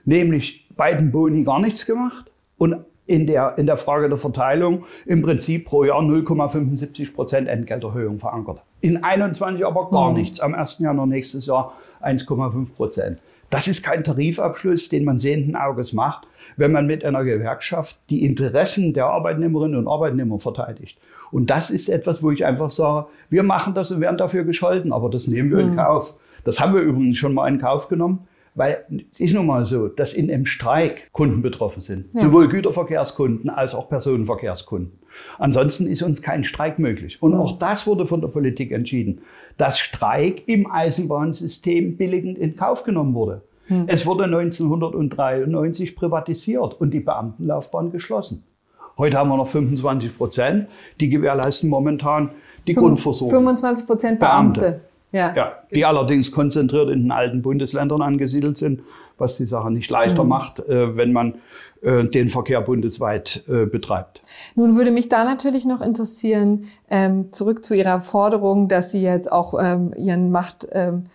Nämlich 0.04 0.68
bei 0.76 0.94
den 0.94 1.12
Boni 1.12 1.44
gar 1.44 1.60
nichts 1.60 1.86
gemacht 1.86 2.32
und 2.58 2.76
in 3.06 3.26
der, 3.26 3.58
in 3.58 3.66
der 3.66 3.78
Frage 3.78 4.08
der 4.08 4.20
Verteilung 4.20 4.84
im 5.06 5.24
Prinzip 5.24 5.66
pro 5.66 5.84
Jahr 5.84 6.02
0,75 6.02 7.14
Prozent 7.14 7.48
Entgelterhöhung 7.48 8.20
verankert. 8.20 8.62
In 8.82 9.04
21 9.04 9.66
aber 9.66 9.90
gar 9.90 10.14
nichts. 10.14 10.40
Am 10.40 10.54
1. 10.54 10.78
Januar 10.80 11.08
nächstes 11.08 11.48
Jahr 11.48 11.74
1,5 12.02 12.74
Prozent. 12.74 13.20
Das 13.50 13.68
ist 13.68 13.84
kein 13.84 14.04
Tarifabschluss, 14.04 14.90
den 14.90 15.06
man 15.06 15.20
sehenden 15.20 15.56
Auges 15.56 15.94
macht, 15.94 16.28
wenn 16.58 16.72
man 16.72 16.86
mit 16.86 17.04
einer 17.04 17.24
Gewerkschaft 17.24 17.98
die 18.10 18.24
Interessen 18.24 18.94
der 18.94 19.08
Arbeitnehmerinnen 19.08 19.78
und 19.78 19.88
Arbeitnehmer 19.88 20.40
verteidigt. 20.40 20.98
Und 21.32 21.50
das 21.50 21.70
ist 21.70 21.90
etwas, 21.90 22.22
wo 22.22 22.32
ich 22.32 22.46
einfach 22.46 22.70
sage, 22.70 23.08
wir 23.30 23.44
machen 23.44 23.74
das 23.74 23.92
und 23.92 24.02
werden 24.02 24.18
dafür 24.18 24.44
gescholten, 24.44 24.92
aber 24.92 25.10
das 25.10 25.28
nehmen 25.28 25.52
wir 25.52 25.60
in 25.60 25.76
Kauf. 25.76 26.16
Das 26.44 26.60
haben 26.60 26.74
wir 26.74 26.82
übrigens 26.82 27.18
schon 27.18 27.34
mal 27.34 27.48
in 27.48 27.60
Kauf 27.60 27.88
genommen, 27.88 28.28
Weil 28.60 28.84
es 29.10 29.22
ist 29.22 29.34
nun 29.34 29.46
mal 29.46 29.66
so, 29.66 29.88
dass 29.88 30.12
in 30.12 30.30
einem 30.30 30.46
Streik 30.46 31.14
Kunden 31.14 31.42
betroffen 31.42 31.82
sind. 31.82 32.14
Ja. 32.14 32.24
Sowohl 32.24 32.50
Güterverkehrskunden 32.50 33.50
als 33.50 33.74
auch 33.74 33.88
Personenverkehrskunden. 33.88 35.00
Ansonsten 35.38 35.88
ist 35.88 36.02
uns 36.02 36.22
kein 36.22 36.44
Streik 36.44 36.78
möglich. 36.78 37.24
Und 37.24 37.36
auch 37.36 37.58
das 37.58 37.88
wurde 37.88 38.06
von 38.06 38.20
der 38.20 38.28
Politik 38.28 38.74
entschieden, 38.74 39.22
dass 39.56 39.80
Streik 39.80 40.44
im 40.50 40.70
Eisenbahnsystem 40.70 41.96
billigend 41.96 42.38
in 42.38 42.58
Kauf 42.58 42.84
genommen 42.84 43.14
wurde. 43.14 43.44
Hm. 43.68 43.86
Es 43.88 44.06
wurde 44.06 44.26
1993 44.26 45.96
privatisiert 45.96 46.74
und 46.82 46.94
die 46.94 47.00
Beamtenlaufbahn 47.00 47.92
geschlossen. 47.92 48.44
Heute 48.98 49.18
haben 49.18 49.30
wir 49.30 49.38
noch 49.38 49.48
25 49.48 50.18
Prozent, 50.18 50.68
die 51.00 51.10
gewährleisten 51.10 51.70
momentan 51.70 52.32
die 52.68 52.74
5, 52.74 52.86
Grundversorgung. 52.86 53.32
25 53.32 53.88
Prozent 53.88 54.20
Beamte. 54.20 54.60
Beamte. 54.60 54.89
Ja. 55.12 55.34
ja. 55.36 55.54
die 55.74 55.86
allerdings 55.86 56.32
konzentriert 56.32 56.90
in 56.90 57.02
den 57.02 57.12
alten 57.12 57.42
Bundesländern 57.42 58.02
angesiedelt 58.02 58.58
sind, 58.58 58.82
was 59.18 59.38
die 59.38 59.46
Sache 59.46 59.72
nicht 59.72 59.90
leichter 59.90 60.24
mhm. 60.24 60.30
macht, 60.30 60.60
äh, 60.60 60.96
wenn 60.96 61.12
man 61.12 61.36
äh, 61.82 62.04
den 62.06 62.30
Verkehr 62.30 62.62
bundesweit 62.62 63.44
äh, 63.48 63.66
betreibt. 63.66 64.22
Nun 64.56 64.76
würde 64.76 64.92
mich 64.92 65.10
da 65.10 65.26
natürlich 65.26 65.66
noch 65.66 65.82
interessieren, 65.82 66.66
ähm, 66.90 67.32
zurück 67.32 67.66
zu 67.66 67.74
Ihrer 67.74 68.02
Forderung, 68.02 68.68
dass 68.68 68.92
Sie 68.92 69.02
jetzt 69.02 69.32
auch 69.32 69.56
ähm, 69.60 69.94
Ihren 69.98 70.32
Macht 70.32 70.68
ähm, 70.72 71.06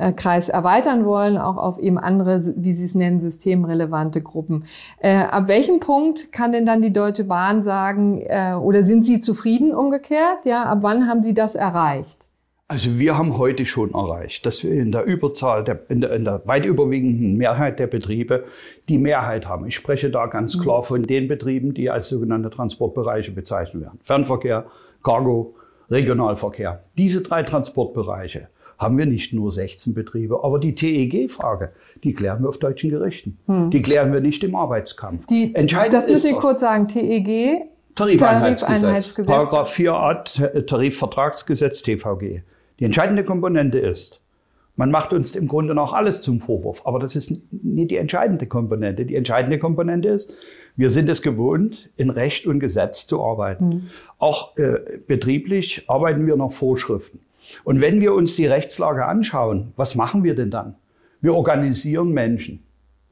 äh, 0.00 0.12
Kreis 0.12 0.48
erweitern 0.48 1.04
wollen, 1.04 1.36
auch 1.36 1.58
auf 1.58 1.78
eben 1.78 1.98
andere, 1.98 2.40
wie 2.56 2.72
Sie 2.72 2.84
es 2.84 2.94
nennen, 2.94 3.20
systemrelevante 3.20 4.22
Gruppen. 4.22 4.64
Äh, 4.98 5.16
ab 5.16 5.48
welchem 5.48 5.80
Punkt 5.80 6.32
kann 6.32 6.52
denn 6.52 6.64
dann 6.64 6.80
die 6.80 6.92
Deutsche 6.92 7.24
Bahn 7.24 7.60
sagen, 7.62 8.22
äh, 8.22 8.54
oder 8.54 8.84
sind 8.84 9.04
Sie 9.04 9.20
zufrieden 9.20 9.74
umgekehrt? 9.74 10.46
Ja, 10.46 10.64
ab 10.64 10.78
wann 10.80 11.06
haben 11.06 11.22
Sie 11.22 11.34
das 11.34 11.54
erreicht? 11.54 12.29
Also 12.70 13.00
wir 13.00 13.18
haben 13.18 13.36
heute 13.36 13.66
schon 13.66 13.94
erreicht, 13.94 14.46
dass 14.46 14.62
wir 14.62 14.70
in 14.70 14.92
der 14.92 15.02
Überzahl, 15.02 15.64
der, 15.64 15.80
in, 15.88 16.02
der, 16.02 16.12
in 16.12 16.24
der 16.24 16.42
weit 16.44 16.64
überwiegenden 16.64 17.36
Mehrheit 17.36 17.80
der 17.80 17.88
Betriebe 17.88 18.44
die 18.88 18.96
Mehrheit 18.96 19.48
haben. 19.48 19.66
Ich 19.66 19.74
spreche 19.74 20.08
da 20.08 20.26
ganz 20.26 20.54
mhm. 20.54 20.60
klar 20.60 20.84
von 20.84 21.02
den 21.02 21.26
Betrieben, 21.26 21.74
die 21.74 21.90
als 21.90 22.10
sogenannte 22.10 22.48
Transportbereiche 22.48 23.32
bezeichnet 23.32 23.82
werden. 23.82 23.98
Fernverkehr, 24.04 24.66
Cargo, 25.02 25.56
Regionalverkehr. 25.90 26.84
Diese 26.96 27.22
drei 27.22 27.42
Transportbereiche 27.42 28.46
haben 28.78 28.96
wir 28.98 29.06
nicht 29.06 29.32
nur 29.32 29.50
16 29.50 29.92
Betriebe. 29.92 30.44
Aber 30.44 30.60
die 30.60 30.76
TEG-Frage, 30.76 31.72
die 32.04 32.14
klären 32.14 32.40
wir 32.42 32.50
auf 32.50 32.58
deutschen 32.58 32.90
Gerichten. 32.90 33.36
Hm. 33.46 33.70
Die 33.70 33.82
klären 33.82 34.12
wir 34.12 34.20
nicht 34.20 34.44
im 34.44 34.54
Arbeitskampf. 34.54 35.26
Die, 35.26 35.52
Entscheidend 35.56 35.94
das 35.94 36.06
müssen 36.06 36.34
Sie 36.34 36.34
kurz 36.34 36.60
sagen, 36.60 36.86
TEG. 36.86 37.62
Tarifeinheitsgesetz. 37.96 38.80
Tarifeinheitsgesetz. 38.80 39.28
Paragraph 39.28 39.76
4a 39.76 40.66
Tarifvertragsgesetz 40.66 41.82
TVG. 41.82 42.42
Die 42.80 42.84
entscheidende 42.86 43.24
Komponente 43.24 43.78
ist, 43.78 44.22
man 44.76 44.90
macht 44.90 45.12
uns 45.12 45.36
im 45.36 45.46
Grunde 45.46 45.74
noch 45.74 45.92
alles 45.92 46.22
zum 46.22 46.40
Vorwurf, 46.40 46.86
aber 46.86 46.98
das 46.98 47.14
ist 47.14 47.30
nicht 47.50 47.90
die 47.90 47.98
entscheidende 47.98 48.46
Komponente. 48.46 49.04
Die 49.04 49.14
entscheidende 49.14 49.58
Komponente 49.58 50.08
ist, 50.08 50.32
wir 50.76 50.88
sind 50.88 51.08
es 51.10 51.20
gewohnt, 51.20 51.90
in 51.96 52.08
Recht 52.08 52.46
und 52.46 52.60
Gesetz 52.60 53.06
zu 53.06 53.22
arbeiten. 53.22 53.68
Mhm. 53.68 53.82
Auch 54.18 54.56
äh, 54.56 54.98
betrieblich 55.06 55.84
arbeiten 55.88 56.26
wir 56.26 56.36
nach 56.36 56.52
Vorschriften. 56.52 57.20
Und 57.64 57.82
wenn 57.82 58.00
wir 58.00 58.14
uns 58.14 58.36
die 58.36 58.46
Rechtslage 58.46 59.04
anschauen, 59.04 59.72
was 59.76 59.94
machen 59.94 60.24
wir 60.24 60.34
denn 60.34 60.50
dann? 60.50 60.76
Wir 61.20 61.34
organisieren 61.34 62.12
Menschen. 62.12 62.62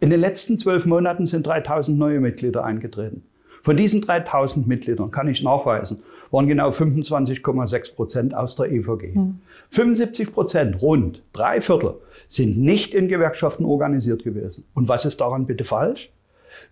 In 0.00 0.08
den 0.08 0.20
letzten 0.20 0.58
zwölf 0.58 0.86
Monaten 0.86 1.26
sind 1.26 1.46
3000 1.46 1.98
neue 1.98 2.20
Mitglieder 2.20 2.64
eingetreten. 2.64 3.24
Von 3.68 3.76
diesen 3.76 4.00
3000 4.00 4.66
Mitgliedern 4.66 5.10
kann 5.10 5.28
ich 5.28 5.42
nachweisen, 5.42 6.02
waren 6.30 6.48
genau 6.48 6.70
25,6 6.70 7.94
Prozent 7.94 8.34
aus 8.34 8.56
der 8.56 8.72
EVG. 8.72 9.12
Hm. 9.12 9.40
75 9.68 10.32
Prozent, 10.32 10.80
rund 10.80 11.22
drei 11.34 11.60
Viertel, 11.60 11.96
sind 12.28 12.56
nicht 12.56 12.94
in 12.94 13.08
Gewerkschaften 13.08 13.66
organisiert 13.66 14.24
gewesen. 14.24 14.64
Und 14.72 14.88
was 14.88 15.04
ist 15.04 15.20
daran 15.20 15.44
bitte 15.44 15.64
falsch? 15.64 16.08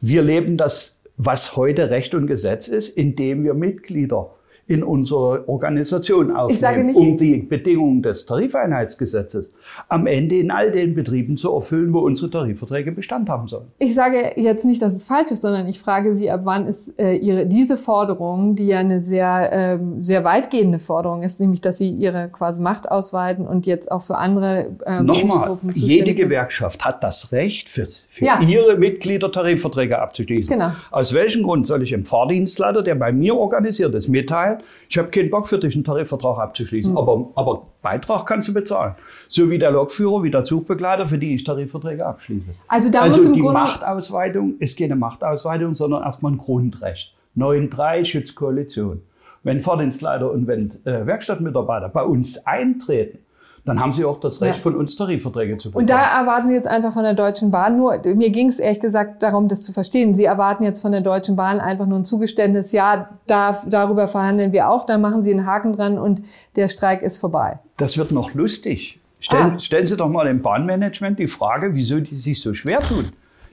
Wir 0.01 0.23
leben 0.23 0.57
das, 0.57 0.99
was 1.19 1.55
heute 1.55 1.91
Recht 1.91 2.15
und 2.15 2.29
Gesetz 2.29 2.67
ist, 2.67 2.89
indem 2.89 3.45
wir 3.45 3.53
Mitglieder 3.53 4.31
in 4.69 4.83
unsere 4.83 5.49
Organisation 5.49 6.35
aufnehmen, 6.35 6.95
um 6.97 7.17
die 7.17 7.37
Bedingungen 7.39 8.03
des 8.03 8.27
Tarifeinheitsgesetzes 8.27 9.53
am 9.89 10.09
Ende 10.09 10.37
in 10.37 10.51
all 10.51 10.73
den 10.73 10.95
Betrieben 10.95 11.37
zu 11.37 11.53
erfüllen, 11.53 11.93
wo 11.93 12.01
unsere 12.01 12.31
Tarifverträge 12.31 12.91
Bestand 12.91 13.29
haben 13.29 13.47
sollen. 13.47 13.67
Ich 13.79 13.95
sage 13.95 14.33
jetzt 14.37 14.65
nicht, 14.65 14.83
dass 14.83 14.93
es 14.93 15.05
falsch 15.05 15.31
ist, 15.31 15.43
sondern 15.43 15.69
ich 15.69 15.79
frage 15.79 16.17
Sie, 16.17 16.31
ab 16.31 16.41
wann 16.45 16.67
ist 16.67 16.99
äh, 16.99 17.15
Ihre, 17.15 17.47
diese 17.47 17.77
Forderung, 17.77 18.57
die 18.57 18.67
ja 18.67 18.79
eine 18.79 18.99
sehr, 18.99 19.53
äh, 19.53 19.79
sehr 20.01 20.25
weitgehende 20.25 20.81
Forderung 20.81 21.23
ist, 21.23 21.41
nämlich, 21.41 21.61
dass 21.61 21.79
Sie 21.79 21.91
Ihre 21.91 22.29
quasi 22.29 22.61
Macht 22.61 22.91
ausweiten 22.91 23.47
und 23.47 23.67
jetzt 23.67 23.93
auch 23.93 24.03
für 24.03 24.17
andere 24.17 24.71
äh, 24.85 25.01
Nochmal, 25.01 25.59
jede 25.75 26.15
Gewerkschaft 26.15 26.85
hat 26.85 27.05
das 27.05 27.31
Recht, 27.31 27.69
für, 27.69 27.87
für 27.87 28.25
ja. 28.25 28.41
ihre 28.41 28.77
Mitglieder 28.77 29.31
Tarifverträge 29.31 30.01
abzuschließen. 30.01 30.57
Genau. 30.57 30.73
Aus 30.91 31.15
welchem 31.15 31.45
Grund 31.45 31.69
soll 31.69 31.83
ich 31.85 31.91
dem 31.91 32.05
Fahrdienstleiter, 32.05 32.83
der 32.83 32.97
bei 32.97 33.13
mir 33.13 33.37
organisiert 33.37 33.95
ist, 33.95 34.09
mitteilen, 34.09 34.56
ich 34.89 34.99
habe 34.99 35.09
keinen 35.09 35.31
Bock 35.31 35.47
für 35.47 35.59
dich 35.59 35.75
einen 35.75 35.85
Tarifvertrag 35.85 36.39
abzuschließen, 36.39 36.93
mhm. 36.93 36.99
aber, 36.99 37.29
aber 37.35 37.67
Beitrag 37.83 38.27
kannst 38.27 38.49
du 38.49 38.55
bezahlen. 38.55 38.95
So 39.29 39.51
wie 39.51 39.59
der 39.59 39.71
Lokführer, 39.71 40.23
wie 40.23 40.31
der 40.31 40.45
Zugbegleiter, 40.45 41.07
für 41.07 41.19
die 41.19 41.35
ich 41.35 41.45
Tarifverträge 41.45 42.05
abschließe. 42.05 42.47
Also, 42.69 42.91
da 42.91 43.03
also 43.03 43.17
muss 43.17 43.27
im 43.27 43.33
die 43.35 43.41
Grunde 43.41 43.61
Machtausweitung 43.61 44.59
ist 44.59 44.79
keine 44.79 44.97
Machtausweitung, 44.97 45.75
sondern 45.75 46.03
erstmal 46.03 46.33
ein 46.33 46.39
Grundrecht. 46.39 47.15
9.3 47.37 48.05
Schutzkoalition. 48.05 49.03
Wenn 49.43 49.61
Fahrdienstleiter 49.61 50.31
und 50.31 50.47
wenn 50.47 50.71
äh, 50.85 51.07
Werkstattmitarbeiter 51.07 51.89
bei 51.89 52.03
uns 52.03 52.45
eintreten, 52.47 53.19
dann 53.67 53.81
haben 53.81 53.93
Sie 53.93 54.05
auch 54.05 54.21
das 54.21 54.41
Recht, 54.41 54.57
ja. 54.57 54.63
von 54.63 54.77
uns 54.77 54.95
Tarifverträge 54.95 55.59
zu 55.59 55.71
bekommen. 55.71 55.83
Und 55.83 55.91
da 55.91 56.21
erwarten 56.21 56.47
Sie 56.47 56.55
jetzt 56.55 56.69
einfach 56.69 56.93
von 56.93 57.03
der 57.03 57.15
Deutschen 57.15 57.51
Bahn 57.51 57.77
nur, 57.77 58.01
mir 58.15 58.31
ging 58.31 58.49
es 58.49 58.61
ehrlich 58.61 58.79
gesagt 58.79 59.25
darum, 59.25 59.49
das 59.49 59.61
zu 59.63 59.73
verstehen. 59.73 60.15
Sie 60.15 60.25
erwarten 60.25 60.63
jetzt 60.63 60.81
von 60.81 60.93
der 60.93 61.01
Deutschen 61.01 61.35
Bahn 61.35 61.59
einfach 61.59 61.85
nur 61.85 61.99
ein 61.99 62.05
Zugeständnis, 62.05 62.71
ja, 62.71 63.11
da, 63.27 63.61
darüber 63.67 64.07
verhandeln 64.07 64.53
wir 64.53 64.71
auch, 64.71 64.87
dann 64.87 65.01
machen 65.01 65.25
Sie 65.25 65.33
einen 65.33 65.47
Haken 65.47 65.73
dran 65.73 65.99
und 65.99 66.23
der 66.55 66.69
Streik 66.69 67.03
ist 67.03 67.19
vorbei. 67.19 67.59
Das 67.77 67.99
wird 67.99 68.13
noch 68.13 68.35
lustig. 68.35 69.01
Stellen, 69.19 69.55
ah. 69.57 69.59
stellen 69.59 69.87
Sie 69.87 69.97
doch 69.97 70.09
mal 70.09 70.27
dem 70.27 70.43
Bahnmanagement 70.43 71.19
die 71.19 71.27
Frage, 71.27 71.75
wieso 71.75 71.99
die 71.99 72.15
sich 72.15 72.41
so 72.41 72.55
schwer 72.55 72.79
tun. 72.81 73.07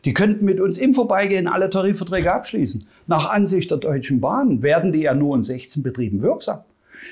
Die 0.06 0.14
könnten 0.14 0.46
mit 0.46 0.60
uns 0.60 0.78
im 0.78 0.94
Vorbeigehen 0.94 1.48
alle 1.48 1.72
Tarifverträge 1.72 2.32
abschließen. 2.32 2.86
Nach 3.08 3.32
Ansicht 3.32 3.72
der 3.72 3.80
Deutschen 3.80 4.22
Bahn 4.22 4.62
werden 4.62 4.94
die 4.94 5.02
ja 5.02 5.16
nur 5.16 5.36
in 5.36 5.44
16 5.44 5.82
Betrieben 5.82 6.22
wirksam. 6.22 6.60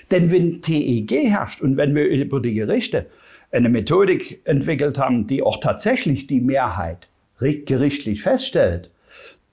Denn 0.09 0.31
wenn 0.31 0.61
TEG 0.61 1.11
herrscht 1.29 1.61
und 1.61 1.77
wenn 1.77 1.95
wir 1.95 2.07
über 2.07 2.39
die 2.39 2.53
Gerichte 2.53 3.07
eine 3.51 3.69
Methodik 3.69 4.41
entwickelt 4.45 4.97
haben, 4.97 5.25
die 5.25 5.43
auch 5.43 5.59
tatsächlich 5.59 6.27
die 6.27 6.41
Mehrheit 6.41 7.09
gerichtlich 7.39 8.21
feststellt, 8.21 8.89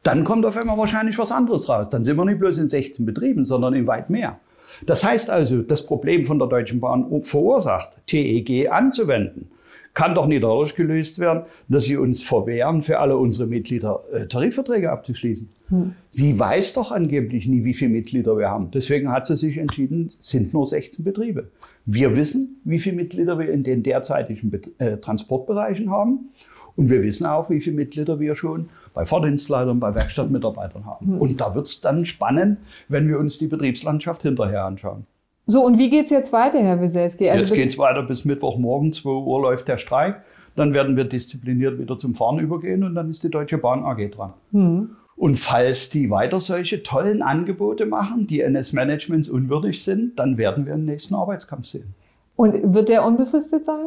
dann 0.02 0.24
kommt 0.24 0.46
auf 0.46 0.56
einmal 0.56 0.78
wahrscheinlich 0.78 1.18
was 1.18 1.32
anderes 1.32 1.68
raus. 1.68 1.88
Dann 1.88 2.04
sind 2.04 2.16
wir 2.16 2.24
nicht 2.24 2.38
bloß 2.38 2.58
in 2.58 2.68
16 2.68 3.04
Betrieben, 3.04 3.44
sondern 3.44 3.74
in 3.74 3.86
weit 3.86 4.10
mehr. 4.10 4.38
Das 4.86 5.02
heißt 5.02 5.30
also, 5.30 5.62
das 5.62 5.84
Problem 5.84 6.24
von 6.24 6.38
der 6.38 6.48
Deutschen 6.48 6.80
Bahn 6.80 7.22
verursacht, 7.22 7.90
TEG 8.06 8.70
anzuwenden, 8.70 9.50
kann 9.98 10.14
doch 10.14 10.28
nicht 10.28 10.44
dadurch 10.44 10.76
gelöst 10.76 11.18
werden, 11.18 11.42
dass 11.66 11.82
sie 11.82 11.96
uns 11.96 12.22
verwehren, 12.22 12.84
für 12.84 13.00
alle 13.00 13.16
unsere 13.16 13.48
Mitglieder 13.48 14.00
äh, 14.12 14.28
Tarifverträge 14.28 14.92
abzuschließen. 14.92 15.48
Hm. 15.70 15.94
Sie 16.08 16.38
weiß 16.38 16.74
doch 16.74 16.92
angeblich 16.92 17.48
nie, 17.48 17.64
wie 17.64 17.74
viele 17.74 17.90
Mitglieder 17.90 18.38
wir 18.38 18.48
haben. 18.48 18.70
Deswegen 18.70 19.10
hat 19.10 19.26
sie 19.26 19.36
sich 19.36 19.56
entschieden, 19.56 20.12
sind 20.20 20.54
nur 20.54 20.68
16 20.68 21.04
Betriebe. 21.04 21.50
Wir 21.84 22.14
wissen, 22.14 22.60
wie 22.62 22.78
viele 22.78 22.94
Mitglieder 22.94 23.40
wir 23.40 23.50
in 23.50 23.64
den 23.64 23.82
derzeitigen 23.82 24.52
äh, 24.78 24.98
Transportbereichen 24.98 25.90
haben. 25.90 26.28
Und 26.76 26.90
wir 26.90 27.02
wissen 27.02 27.26
auch, 27.26 27.50
wie 27.50 27.60
viele 27.60 27.74
Mitglieder 27.74 28.20
wir 28.20 28.36
schon 28.36 28.68
bei 28.94 29.04
Fahrdienstleitern, 29.04 29.80
bei 29.80 29.96
Werkstattmitarbeitern 29.96 30.86
haben. 30.86 31.06
Hm. 31.06 31.18
Und 31.18 31.40
da 31.40 31.56
wird 31.56 31.66
es 31.66 31.80
dann 31.80 32.04
spannend, 32.04 32.58
wenn 32.88 33.08
wir 33.08 33.18
uns 33.18 33.38
die 33.38 33.48
Betriebslandschaft 33.48 34.22
hinterher 34.22 34.64
anschauen. 34.64 35.06
So, 35.50 35.64
und 35.64 35.78
wie 35.78 35.88
geht's 35.88 36.10
jetzt 36.10 36.30
weiter, 36.30 36.58
Herr 36.58 36.78
Wieselski? 36.82 37.30
Also 37.30 37.54
jetzt 37.54 37.62
geht's 37.62 37.78
weiter 37.78 38.02
bis 38.02 38.26
Mittwochmorgen, 38.26 38.92
2 38.92 39.08
Uhr 39.08 39.40
läuft 39.40 39.66
der 39.66 39.78
Streik. 39.78 40.20
Dann 40.56 40.74
werden 40.74 40.94
wir 40.94 41.04
diszipliniert 41.04 41.78
wieder 41.78 41.96
zum 41.96 42.14
Fahren 42.14 42.38
übergehen 42.38 42.84
und 42.84 42.94
dann 42.94 43.08
ist 43.08 43.24
die 43.24 43.30
Deutsche 43.30 43.56
Bahn 43.56 43.82
AG 43.82 44.10
dran. 44.10 44.34
Mhm. 44.50 44.90
Und 45.16 45.40
falls 45.40 45.88
die 45.88 46.10
weiter 46.10 46.40
solche 46.42 46.82
tollen 46.82 47.22
Angebote 47.22 47.86
machen, 47.86 48.26
die 48.26 48.44
eines 48.44 48.74
Managements 48.74 49.30
unwürdig 49.30 49.82
sind, 49.82 50.18
dann 50.18 50.36
werden 50.36 50.66
wir 50.66 50.74
einen 50.74 50.84
nächsten 50.84 51.14
Arbeitskampf 51.14 51.64
sehen. 51.64 51.94
Und 52.36 52.74
wird 52.74 52.90
der 52.90 53.06
unbefristet 53.06 53.64
sein? 53.64 53.86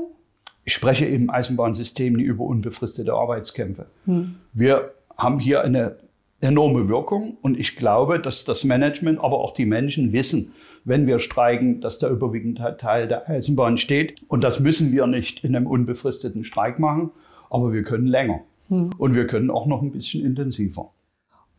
Ich 0.66 0.74
spreche 0.74 1.06
im 1.06 1.30
Eisenbahnsystem 1.30 2.14
nie 2.14 2.24
über 2.24 2.44
unbefristete 2.44 3.14
Arbeitskämpfe. 3.14 3.86
Hm. 4.06 4.36
Wir 4.54 4.94
haben 5.16 5.38
hier 5.38 5.62
eine 5.62 5.98
enorme 6.42 6.90
Wirkung 6.90 7.38
und 7.42 7.58
ich 7.58 7.76
glaube, 7.76 8.20
dass 8.20 8.46
das 8.46 8.64
Management, 8.64 9.20
aber 9.20 9.40
auch 9.40 9.54
die 9.54 9.66
Menschen 9.66 10.12
wissen, 10.12 10.54
wenn 10.84 11.08
wir 11.08 11.20
streiken, 11.20 11.82
dass 11.82 12.00
der 12.00 12.10
überwiegende 12.10 12.76
Teil 12.78 13.08
der 13.08 13.30
Eisenbahn 13.30 13.78
steht. 13.78 14.22
Und 14.28 14.44
das 14.44 14.60
müssen 14.60 14.92
wir 14.92 15.06
nicht 15.08 15.44
in 15.44 15.56
einem 15.56 15.68
unbefristeten 15.68 16.44
Streik 16.44 16.80
machen, 16.80 17.12
aber 17.50 17.72
wir 17.72 17.84
können 17.84 18.08
länger. 18.08 18.42
Hm. 18.70 18.90
Und 18.98 19.16
wir 19.16 19.28
können 19.28 19.52
auch 19.52 19.68
noch 19.68 19.82
ein 19.82 19.92
bisschen 19.92 20.26
intensiver. 20.26 20.92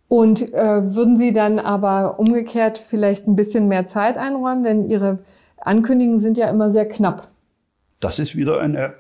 Und 0.09 0.53
äh, 0.53 0.95
würden 0.95 1.16
Sie 1.16 1.33
dann 1.33 1.59
aber 1.59 2.18
umgekehrt 2.18 2.77
vielleicht 2.77 3.27
ein 3.27 3.37
bisschen 3.37 3.68
mehr 3.68 3.87
Zeit 3.87 4.18
einräumen? 4.18 4.64
Denn 4.64 4.90
Ihre 4.90 5.21
Ankündigungen 5.57 6.21
sind 6.21 6.37
ja 6.37 6.51
immer 6.51 6.71
sehr 6.71 6.87
knapp. 6.87 7.29
Das 8.01 8.18
ist 8.18 8.37
wieder 8.37 8.61
eine 8.61 8.95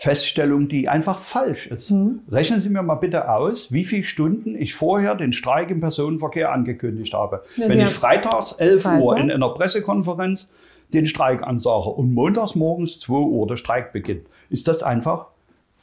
Feststellung, 0.00 0.66
die 0.68 0.88
einfach 0.88 1.18
falsch 1.18 1.66
ist. 1.66 1.90
Mhm. 1.90 2.20
Rechnen 2.32 2.62
Sie 2.62 2.70
mir 2.70 2.82
mal 2.82 2.94
bitte 2.94 3.28
aus, 3.28 3.70
wie 3.70 3.84
viele 3.84 4.04
Stunden 4.04 4.56
ich 4.56 4.72
vorher 4.72 5.14
den 5.14 5.34
Streik 5.34 5.68
im 5.68 5.82
Personenverkehr 5.82 6.50
angekündigt 6.52 7.12
habe. 7.12 7.42
Ja, 7.56 7.68
Wenn 7.68 7.80
ich 7.80 7.90
freitags 7.90 8.52
11 8.52 8.82
Freitag. 8.82 9.02
Uhr 9.02 9.18
in 9.18 9.30
einer 9.30 9.50
Pressekonferenz 9.50 10.48
den 10.94 11.04
Streik 11.04 11.42
ansage 11.42 11.90
und 11.90 12.14
montags 12.14 12.54
morgens 12.54 12.98
2 13.00 13.12
Uhr 13.12 13.46
der 13.46 13.56
Streik 13.56 13.92
beginnt, 13.92 14.22
ist 14.48 14.68
das 14.68 14.82
einfach 14.82 15.26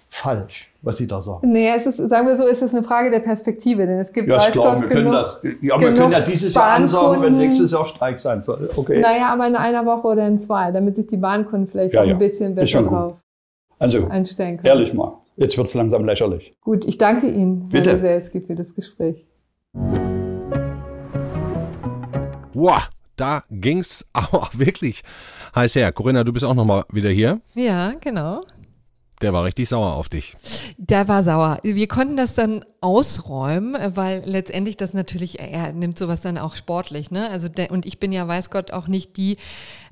falsch, 0.10 0.72
was 0.82 0.98
Sie 0.98 1.06
da 1.06 1.22
sagen. 1.22 1.52
Nee, 1.52 1.70
es 1.76 1.86
ist, 1.86 1.98
sagen 1.98 2.26
wir 2.26 2.36
so, 2.36 2.48
ist 2.48 2.64
es 2.64 2.74
eine 2.74 2.82
Frage 2.82 3.12
der 3.12 3.20
Perspektive, 3.20 3.86
denn 3.86 4.00
es 4.00 4.12
gibt, 4.14 4.30
ja, 4.30 4.38
weiß 4.38 4.54
klar, 4.54 4.78
Gott, 4.78 4.82
wir 4.82 4.90
können 4.90 5.12
das, 5.12 5.40
ja, 5.62 5.80
wir 5.80 5.94
können 5.94 6.12
ja 6.12 6.22
dieses 6.22 6.56
Jahr 6.56 6.72
ansagen, 6.72 7.22
wenn 7.22 7.38
nächstes 7.38 7.72
Jahr 7.72 7.86
Streik 7.86 8.20
sein 8.20 8.42
soll. 8.42 8.68
Okay. 8.76 9.00
Naja, 9.00 9.28
aber 9.28 9.46
in 9.46 9.56
einer 9.56 9.86
Woche 9.86 10.08
oder 10.08 10.28
in 10.28 10.40
zwei, 10.40 10.72
damit 10.72 10.96
sich 10.96 11.06
die 11.06 11.18
Bahnkunden 11.18 11.68
vielleicht 11.68 11.94
ja, 11.94 12.02
auch 12.02 12.08
ein 12.08 12.18
bisschen 12.18 12.56
besser 12.56 12.82
drauf 12.82 13.18
also, 13.80 14.08
einstellen 14.08 14.58
können. 14.58 14.68
Ehrlich 14.68 14.94
mal, 14.94 15.22
jetzt 15.36 15.58
wird 15.58 15.68
es 15.68 15.74
langsam 15.74 16.06
lächerlich. 16.06 16.56
Gut, 16.62 16.86
ich 16.86 16.98
danke 16.98 17.28
Ihnen, 17.30 17.70
Bitte. 17.70 17.92
Herr 17.92 18.02
Weselski, 18.02 18.42
für 18.42 18.56
das 18.56 18.74
Gespräch. 18.74 19.26
Wow, 22.54 22.90
da 23.16 23.44
ging's 23.52 24.06
auch 24.14 24.52
wirklich 24.54 25.04
heiß 25.56 25.76
her. 25.76 25.92
Corinna, 25.92 26.24
du 26.24 26.34
bist 26.34 26.46
auch 26.46 26.56
nochmal 26.56 26.86
wieder 26.92 27.10
hier. 27.10 27.40
Ja, 27.54 27.94
genau. 28.00 28.42
Der 29.22 29.34
war 29.34 29.44
richtig 29.46 29.68
sauer 29.68 29.94
auf 29.96 30.10
dich. 30.10 30.36
Der 30.78 31.08
war 31.08 31.24
sauer. 31.24 31.60
Wir 31.64 31.88
konnten 31.88 32.18
das 32.18 32.36
dann 32.36 32.64
ausräumen, 32.82 33.76
weil 33.96 34.22
letztendlich 34.26 34.78
das 34.78 34.94
natürlich, 34.94 35.40
er 35.40 35.74
nimmt 35.74 35.98
sowas 35.98 36.22
dann 36.22 36.38
auch 36.38 36.54
sportlich, 36.54 37.10
ne? 37.10 37.28
Also 37.30 37.50
der, 37.50 37.72
und 37.72 37.88
ich 37.88 38.00
bin 38.00 38.12
ja, 38.12 38.28
weiß 38.28 38.52
Gott, 38.52 38.72
auch 38.72 38.88
nicht 38.88 39.18
die 39.18 39.38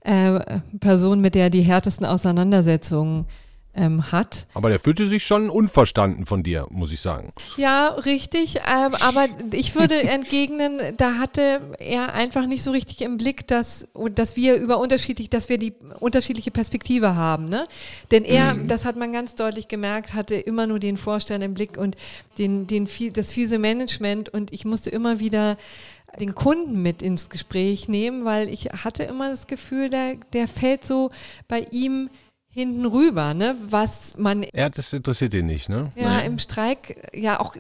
äh, 0.02 0.60
Person, 0.80 1.22
mit 1.22 1.34
der 1.34 1.50
die 1.50 1.64
härtesten 1.64 2.06
Auseinandersetzungen 2.06 3.26
ähm, 3.76 4.12
hat. 4.12 4.48
Aber 4.54 4.70
der 4.70 4.80
fühlte 4.80 5.08
sich 5.08 5.26
schon 5.26 5.50
unverstanden 5.50 6.26
von 6.26 6.44
dir, 6.44 6.68
muss 6.70 6.92
ich 6.92 7.02
sagen. 7.02 7.34
Ja, 7.58 7.90
richtig. 7.90 8.58
Ähm, 8.58 8.96
aber 8.96 9.28
ich 9.52 9.76
würde 9.76 10.02
entgegnen, 10.04 10.80
da 10.98 11.16
hatte 11.16 11.62
er 11.80 12.14
einfach 12.14 12.48
nicht 12.48 12.64
so 12.64 12.72
richtig 12.72 13.02
im 13.02 13.18
Blick, 13.18 13.48
dass, 13.48 13.88
dass 14.14 14.36
wir 14.36 14.56
über 14.56 14.80
unterschiedlich, 14.80 15.30
dass 15.30 15.50
wir 15.50 15.58
die 15.58 15.74
unterschiedliche 16.00 16.52
Perspektive 16.52 17.16
haben. 17.16 17.50
Ne? 17.50 17.68
Denn 18.12 18.24
er, 18.24 18.56
mhm. 18.56 18.68
das 18.68 18.86
hat 18.86 18.96
man 18.96 19.12
ganz 19.12 19.36
deutlich 19.36 19.68
gemerkt, 19.68 20.14
hatte 20.14 20.36
immer 20.36 20.68
nur 20.68 20.80
den 20.80 20.98
Vorstand 20.98 21.44
im 21.44 21.54
Blick 21.54 21.78
und 21.78 21.96
den, 22.38 22.68
den, 22.68 22.88
das 23.14 23.34
fiese 23.34 23.60
Management 23.60 24.30
und 24.30 24.54
ich 24.54 24.66
musste 24.66 24.90
immer 24.90 25.20
wieder 25.20 25.58
den 26.20 26.34
Kunden 26.34 26.82
mit 26.82 27.02
ins 27.02 27.30
Gespräch 27.30 27.88
nehmen, 27.88 28.26
weil 28.26 28.50
ich 28.50 28.66
hatte 28.66 29.04
immer 29.04 29.30
das 29.30 29.48
Gefühl, 29.48 29.90
der, 29.90 30.16
der 30.34 30.48
fällt 30.48 30.86
so 30.86 31.12
bei 31.48 31.68
ihm 31.72 32.10
hinten 32.56 32.86
rüber, 32.86 33.34
ne? 33.34 33.58
Was 33.70 34.16
man. 34.18 34.46
Ja, 34.54 34.70
das 34.70 34.94
interessiert 34.94 35.34
ihn 35.34 35.46
nicht, 35.46 35.68
ne? 35.68 35.92
Ja, 35.96 36.06
Nein. 36.06 36.26
im 36.26 36.40
Streik, 36.40 37.10
ja, 37.14 37.42
auch, 37.42 37.58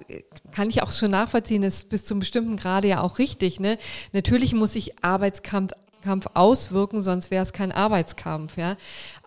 kann 0.53 0.69
ich 0.69 0.81
auch 0.81 0.93
schon 0.93 1.11
nachvollziehen, 1.11 1.63
ist 1.63 1.89
bis 1.89 2.05
zum 2.05 2.19
bestimmten 2.19 2.55
Grade 2.55 2.87
ja 2.87 3.01
auch 3.01 3.19
richtig, 3.19 3.59
ne? 3.59 3.77
Natürlich 4.13 4.53
muss 4.53 4.71
sich 4.71 5.03
Arbeitskampf 5.03 5.73
Kampf 6.05 6.27
auswirken, 6.35 7.01
sonst 7.01 7.31
wäre 7.31 7.41
es 7.41 7.51
kein 7.51 7.71
Arbeitskampf, 7.71 8.57
ja. 8.57 8.77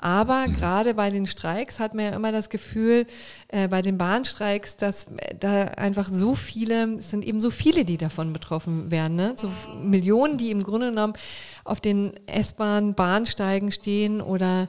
Aber 0.00 0.46
mhm. 0.46 0.54
gerade 0.54 0.94
bei 0.94 1.10
den 1.10 1.26
Streiks 1.26 1.80
hat 1.80 1.92
man 1.92 2.04
ja 2.04 2.10
immer 2.12 2.30
das 2.30 2.50
Gefühl, 2.50 3.06
äh, 3.48 3.66
bei 3.66 3.82
den 3.82 3.98
Bahnstreiks, 3.98 4.76
dass 4.76 5.08
da 5.40 5.64
einfach 5.64 6.08
so 6.10 6.36
viele, 6.36 6.94
es 6.94 7.10
sind 7.10 7.24
eben 7.24 7.40
so 7.40 7.50
viele, 7.50 7.84
die 7.84 7.98
davon 7.98 8.32
betroffen 8.32 8.92
werden, 8.92 9.16
ne? 9.16 9.34
So 9.36 9.50
Millionen, 9.82 10.38
die 10.38 10.52
im 10.52 10.62
Grunde 10.62 10.90
genommen 10.90 11.14
auf 11.64 11.80
den 11.80 12.12
S-Bahn, 12.26 12.94
Bahnsteigen 12.94 13.72
stehen 13.72 14.20
oder 14.20 14.68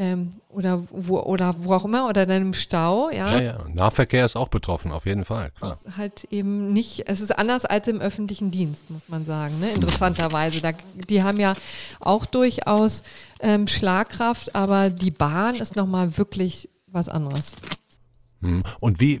ähm, 0.00 0.30
oder 0.48 0.82
wo 0.90 1.20
oder 1.20 1.54
wo 1.58 1.74
auch 1.74 1.84
immer 1.84 2.08
oder 2.08 2.24
dann 2.24 2.40
im 2.40 2.54
Stau, 2.54 3.10
ja. 3.10 3.32
Ja, 3.32 3.40
ja. 3.40 3.58
Nahverkehr 3.68 4.24
ist 4.24 4.34
auch 4.34 4.48
betroffen, 4.48 4.92
auf 4.92 5.04
jeden 5.04 5.26
Fall. 5.26 5.50
Klar. 5.50 5.78
Halt 5.94 6.24
eben 6.30 6.72
nicht, 6.72 7.06
es 7.06 7.20
ist 7.20 7.38
anders 7.38 7.66
als 7.66 7.86
im 7.86 8.00
öffentlichen 8.00 8.50
Dienst, 8.50 8.90
muss 8.90 9.08
man 9.08 9.26
sagen, 9.26 9.60
ne? 9.60 9.70
interessanterweise. 9.72 10.62
Da, 10.62 10.72
die 10.94 11.22
haben 11.22 11.38
ja 11.38 11.54
auch 12.00 12.24
durchaus 12.24 13.02
ähm, 13.40 13.68
Schlagkraft, 13.68 14.54
aber 14.54 14.88
die 14.88 15.10
Bahn 15.10 15.56
ist 15.56 15.76
nochmal 15.76 16.16
wirklich 16.16 16.70
was 16.86 17.10
anderes. 17.10 17.54
Hm. 18.42 18.62
Und 18.80 19.00
wie 19.00 19.20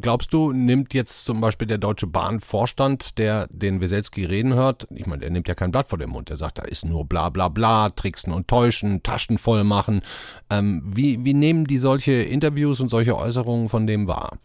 glaubst 0.00 0.32
du, 0.32 0.52
nimmt 0.52 0.94
jetzt 0.94 1.24
zum 1.24 1.40
Beispiel 1.40 1.66
der 1.66 1.78
Deutsche 1.78 2.06
Bahnvorstand, 2.06 3.18
der 3.18 3.48
den 3.50 3.80
Weselski 3.80 4.24
reden 4.24 4.54
hört, 4.54 4.86
ich 4.94 5.06
meine, 5.06 5.20
der 5.20 5.30
nimmt 5.30 5.48
ja 5.48 5.54
kein 5.54 5.72
Blatt 5.72 5.88
vor 5.88 5.98
den 5.98 6.10
Mund, 6.10 6.28
der 6.28 6.36
sagt, 6.36 6.58
da 6.58 6.62
ist 6.62 6.84
nur 6.84 7.04
bla 7.04 7.30
bla 7.30 7.48
bla, 7.48 7.90
tricksen 7.90 8.32
und 8.32 8.46
täuschen, 8.48 9.02
Taschen 9.02 9.38
voll 9.38 9.64
machen. 9.64 10.02
Ähm, 10.50 10.82
wie, 10.86 11.24
wie 11.24 11.34
nehmen 11.34 11.64
die 11.64 11.78
solche 11.78 12.12
Interviews 12.12 12.80
und 12.80 12.90
solche 12.90 13.16
Äußerungen 13.16 13.68
von 13.68 13.86
dem 13.86 14.06
wahr? 14.06 14.38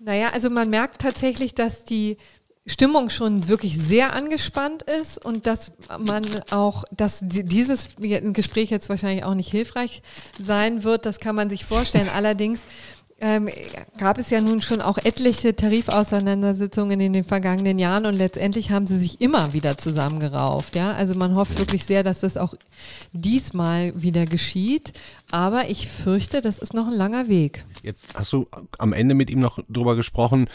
Naja, 0.00 0.30
also 0.32 0.50
man 0.50 0.70
merkt 0.70 1.00
tatsächlich, 1.00 1.54
dass 1.54 1.84
die 1.84 2.16
Stimmung 2.66 3.10
schon 3.10 3.46
wirklich 3.48 3.76
sehr 3.76 4.14
angespannt 4.14 4.82
ist 4.82 5.22
und 5.22 5.46
dass 5.46 5.72
man 5.98 6.42
auch, 6.50 6.84
dass 6.90 7.20
dieses 7.22 7.88
Gespräch 7.98 8.70
jetzt 8.70 8.88
wahrscheinlich 8.88 9.24
auch 9.24 9.34
nicht 9.34 9.50
hilfreich 9.50 10.02
sein 10.42 10.82
wird, 10.82 11.04
das 11.04 11.20
kann 11.20 11.36
man 11.36 11.50
sich 11.50 11.66
vorstellen. 11.66 12.08
Allerdings 12.08 12.62
ähm, 13.24 13.48
gab 13.96 14.18
es 14.18 14.28
ja 14.28 14.42
nun 14.42 14.60
schon 14.60 14.82
auch 14.82 14.98
etliche 14.98 15.56
Tarifauseinandersetzungen 15.56 17.00
in 17.00 17.14
den 17.14 17.24
vergangenen 17.24 17.78
Jahren 17.78 18.04
und 18.04 18.16
letztendlich 18.16 18.70
haben 18.70 18.86
sie 18.86 18.98
sich 18.98 19.22
immer 19.22 19.54
wieder 19.54 19.78
zusammengerauft. 19.78 20.76
Ja? 20.76 20.92
Also 20.92 21.14
man 21.14 21.34
hofft 21.34 21.56
wirklich 21.56 21.86
sehr, 21.86 22.02
dass 22.02 22.20
das 22.20 22.36
auch 22.36 22.54
diesmal 23.14 23.94
wieder 24.00 24.26
geschieht. 24.26 24.92
Aber 25.30 25.70
ich 25.70 25.88
fürchte, 25.88 26.42
das 26.42 26.58
ist 26.58 26.74
noch 26.74 26.86
ein 26.86 26.92
langer 26.92 27.28
Weg. 27.28 27.64
Jetzt 27.82 28.08
hast 28.14 28.32
du 28.32 28.46
am 28.78 28.92
Ende 28.92 29.14
mit 29.14 29.30
ihm 29.30 29.40
noch 29.40 29.58
drüber 29.68 29.96
gesprochen, 29.96 30.48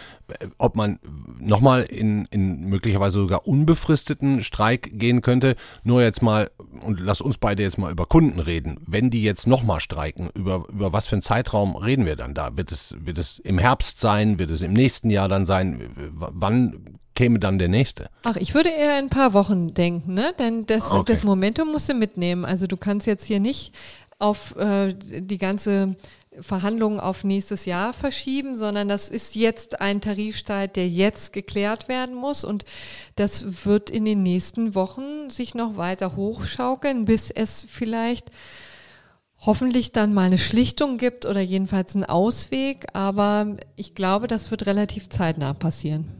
ob 0.59 0.75
man 0.75 0.99
nochmal 1.39 1.81
in, 1.81 2.27
in 2.31 2.69
möglicherweise 2.69 3.19
sogar 3.19 3.47
unbefristeten 3.47 4.43
Streik 4.43 4.91
gehen 4.93 5.21
könnte. 5.21 5.55
Nur 5.83 6.03
jetzt 6.03 6.21
mal, 6.21 6.51
und 6.81 6.99
lass 6.99 7.19
uns 7.19 7.39
beide 7.39 7.63
jetzt 7.63 7.79
mal 7.79 7.91
über 7.91 8.05
Kunden 8.05 8.39
reden. 8.39 8.79
Wenn 8.85 9.09
die 9.09 9.23
jetzt 9.23 9.47
nochmal 9.47 9.79
streiken, 9.79 10.29
über, 10.35 10.65
über 10.69 10.93
was 10.93 11.07
für 11.07 11.15
einen 11.15 11.23
Zeitraum 11.23 11.75
reden 11.75 12.05
wir 12.05 12.15
dann 12.15 12.35
da? 12.35 12.55
Wird 12.59 12.73
es, 12.73 12.93
wird 12.99 13.17
es 13.17 13.39
im 13.39 13.57
Herbst 13.57 14.01
sein? 14.01 14.37
Wird 14.37 14.51
es 14.51 14.61
im 14.63 14.73
nächsten 14.73 15.09
Jahr 15.09 15.29
dann 15.29 15.45
sein? 15.45 15.91
Wann 16.13 16.99
käme 17.15 17.39
dann 17.39 17.57
der 17.57 17.69
nächste? 17.69 18.09
Ach, 18.23 18.35
ich 18.35 18.53
würde 18.53 18.67
eher 18.67 18.99
in 18.99 19.05
ein 19.05 19.09
paar 19.09 19.31
Wochen 19.31 19.73
denken, 19.73 20.13
ne? 20.13 20.33
Denn 20.37 20.65
das, 20.65 20.91
okay. 20.91 21.13
das 21.13 21.23
Momentum 21.23 21.71
musst 21.71 21.87
du 21.87 21.93
mitnehmen. 21.93 22.43
Also 22.43 22.67
du 22.67 22.75
kannst 22.75 23.07
jetzt 23.07 23.25
hier 23.25 23.39
nicht 23.39 23.73
auf 24.17 24.57
äh, 24.57 24.93
die 24.93 25.37
ganze 25.37 25.95
Verhandlungen 26.41 26.99
auf 26.99 27.23
nächstes 27.23 27.63
Jahr 27.63 27.93
verschieben, 27.93 28.57
sondern 28.57 28.89
das 28.89 29.07
ist 29.07 29.37
jetzt 29.37 29.79
ein 29.79 30.01
Tarifstreit, 30.01 30.75
der 30.75 30.89
jetzt 30.89 31.31
geklärt 31.31 31.87
werden 31.87 32.13
muss 32.13 32.43
und 32.43 32.65
das 33.15 33.65
wird 33.65 33.89
in 33.89 34.03
den 34.03 34.21
nächsten 34.21 34.75
Wochen 34.75 35.29
sich 35.29 35.55
noch 35.55 35.77
weiter 35.77 36.17
hochschaukeln, 36.17 37.05
bis 37.05 37.31
es 37.31 37.65
vielleicht 37.65 38.31
hoffentlich 39.41 39.91
dann 39.91 40.13
mal 40.13 40.27
eine 40.27 40.37
Schlichtung 40.37 40.97
gibt 40.97 41.25
oder 41.25 41.41
jedenfalls 41.41 41.95
einen 41.95 42.05
Ausweg, 42.05 42.87
aber 42.93 43.55
ich 43.75 43.95
glaube, 43.95 44.27
das 44.27 44.51
wird 44.51 44.65
relativ 44.65 45.09
zeitnah 45.09 45.53
passieren. 45.53 46.11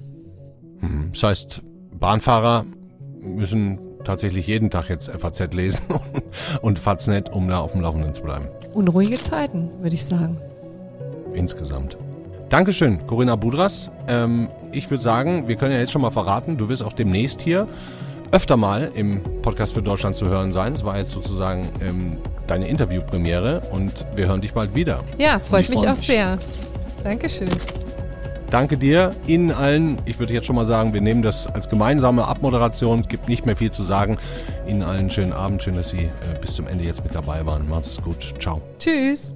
Mhm. 0.82 1.10
Das 1.14 1.24
heißt, 1.24 1.62
Bahnfahrer 2.00 2.66
müssen 3.22 3.80
tatsächlich 4.06 4.48
jeden 4.48 4.70
Tag 4.70 4.90
jetzt 4.90 5.10
FAZ 5.10 5.54
lesen 5.54 5.82
und 6.62 6.80
Faznet, 6.80 7.30
um 7.30 7.48
da 7.50 7.60
auf 7.60 7.74
dem 7.74 7.82
Laufenden 7.82 8.14
zu 8.14 8.22
bleiben. 8.22 8.48
Unruhige 8.74 9.20
Zeiten, 9.20 9.70
würde 9.82 9.96
ich 9.96 10.06
sagen. 10.06 10.38
Insgesamt. 11.34 11.98
Dankeschön, 12.50 13.06
Corinna 13.06 13.36
Budras. 13.36 13.92
Ähm, 14.08 14.48
ich 14.72 14.90
würde 14.90 15.04
sagen, 15.04 15.48
wir 15.48 15.56
können 15.56 15.74
ja 15.74 15.80
jetzt 15.80 15.92
schon 15.92 16.02
mal 16.02 16.12
verraten, 16.12 16.58
du 16.58 16.70
wirst 16.70 16.82
auch 16.82 16.94
demnächst 16.94 17.42
hier 17.42 17.68
öfter 18.32 18.58
mal 18.58 18.92
im 18.96 19.22
Podcast 19.42 19.74
für 19.74 19.82
Deutschland 19.82 20.16
zu 20.16 20.28
hören 20.28 20.54
sein. 20.54 20.74
Es 20.74 20.84
war 20.84 20.98
jetzt 20.98 21.12
sozusagen 21.12 21.68
ähm, 21.82 22.18
deine 22.50 22.68
Interviewpremiere 22.68 23.62
und 23.72 24.06
wir 24.16 24.28
hören 24.28 24.42
dich 24.42 24.54
bald 24.54 24.76
wieder. 24.76 25.04
Ja, 25.18 25.40
freut 25.40 25.70
mich 25.70 25.80
auch 25.80 25.98
mich. 25.98 26.08
sehr. 26.08 26.40
Dankeschön. 27.04 27.50
Danke 28.50 28.78
dir, 28.78 29.12
Ihnen 29.28 29.52
allen. 29.52 30.00
Ich 30.06 30.18
würde 30.20 30.34
jetzt 30.34 30.48
schon 30.48 30.56
mal 30.56 30.66
sagen, 30.66 30.94
wir 30.94 31.02
nehmen 31.02 31.22
das 31.22 31.46
als 31.46 31.70
gemeinsame 31.70 32.28
Abmoderation. 32.28 33.02
Es 33.02 33.08
gibt 33.08 33.30
nicht 33.30 33.46
mehr 33.46 33.56
viel 33.56 33.70
zu 33.70 33.84
sagen. 33.84 34.18
Ihnen 34.68 34.82
allen 34.82 35.00
einen 35.02 35.10
schönen 35.12 35.34
Abend. 35.34 35.62
Schön, 35.62 35.76
dass 35.76 35.90
Sie 35.90 36.06
äh, 36.06 36.40
bis 36.42 36.56
zum 36.56 36.68
Ende 36.68 36.84
jetzt 36.84 37.04
mit 37.04 37.14
dabei 37.14 37.46
waren. 37.46 37.70
Macht's 37.70 37.90
es 37.90 38.02
gut. 38.02 38.34
Ciao. 38.40 38.62
Tschüss. 38.80 39.36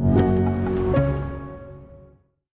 thank 0.00 0.20
you. 0.20 0.29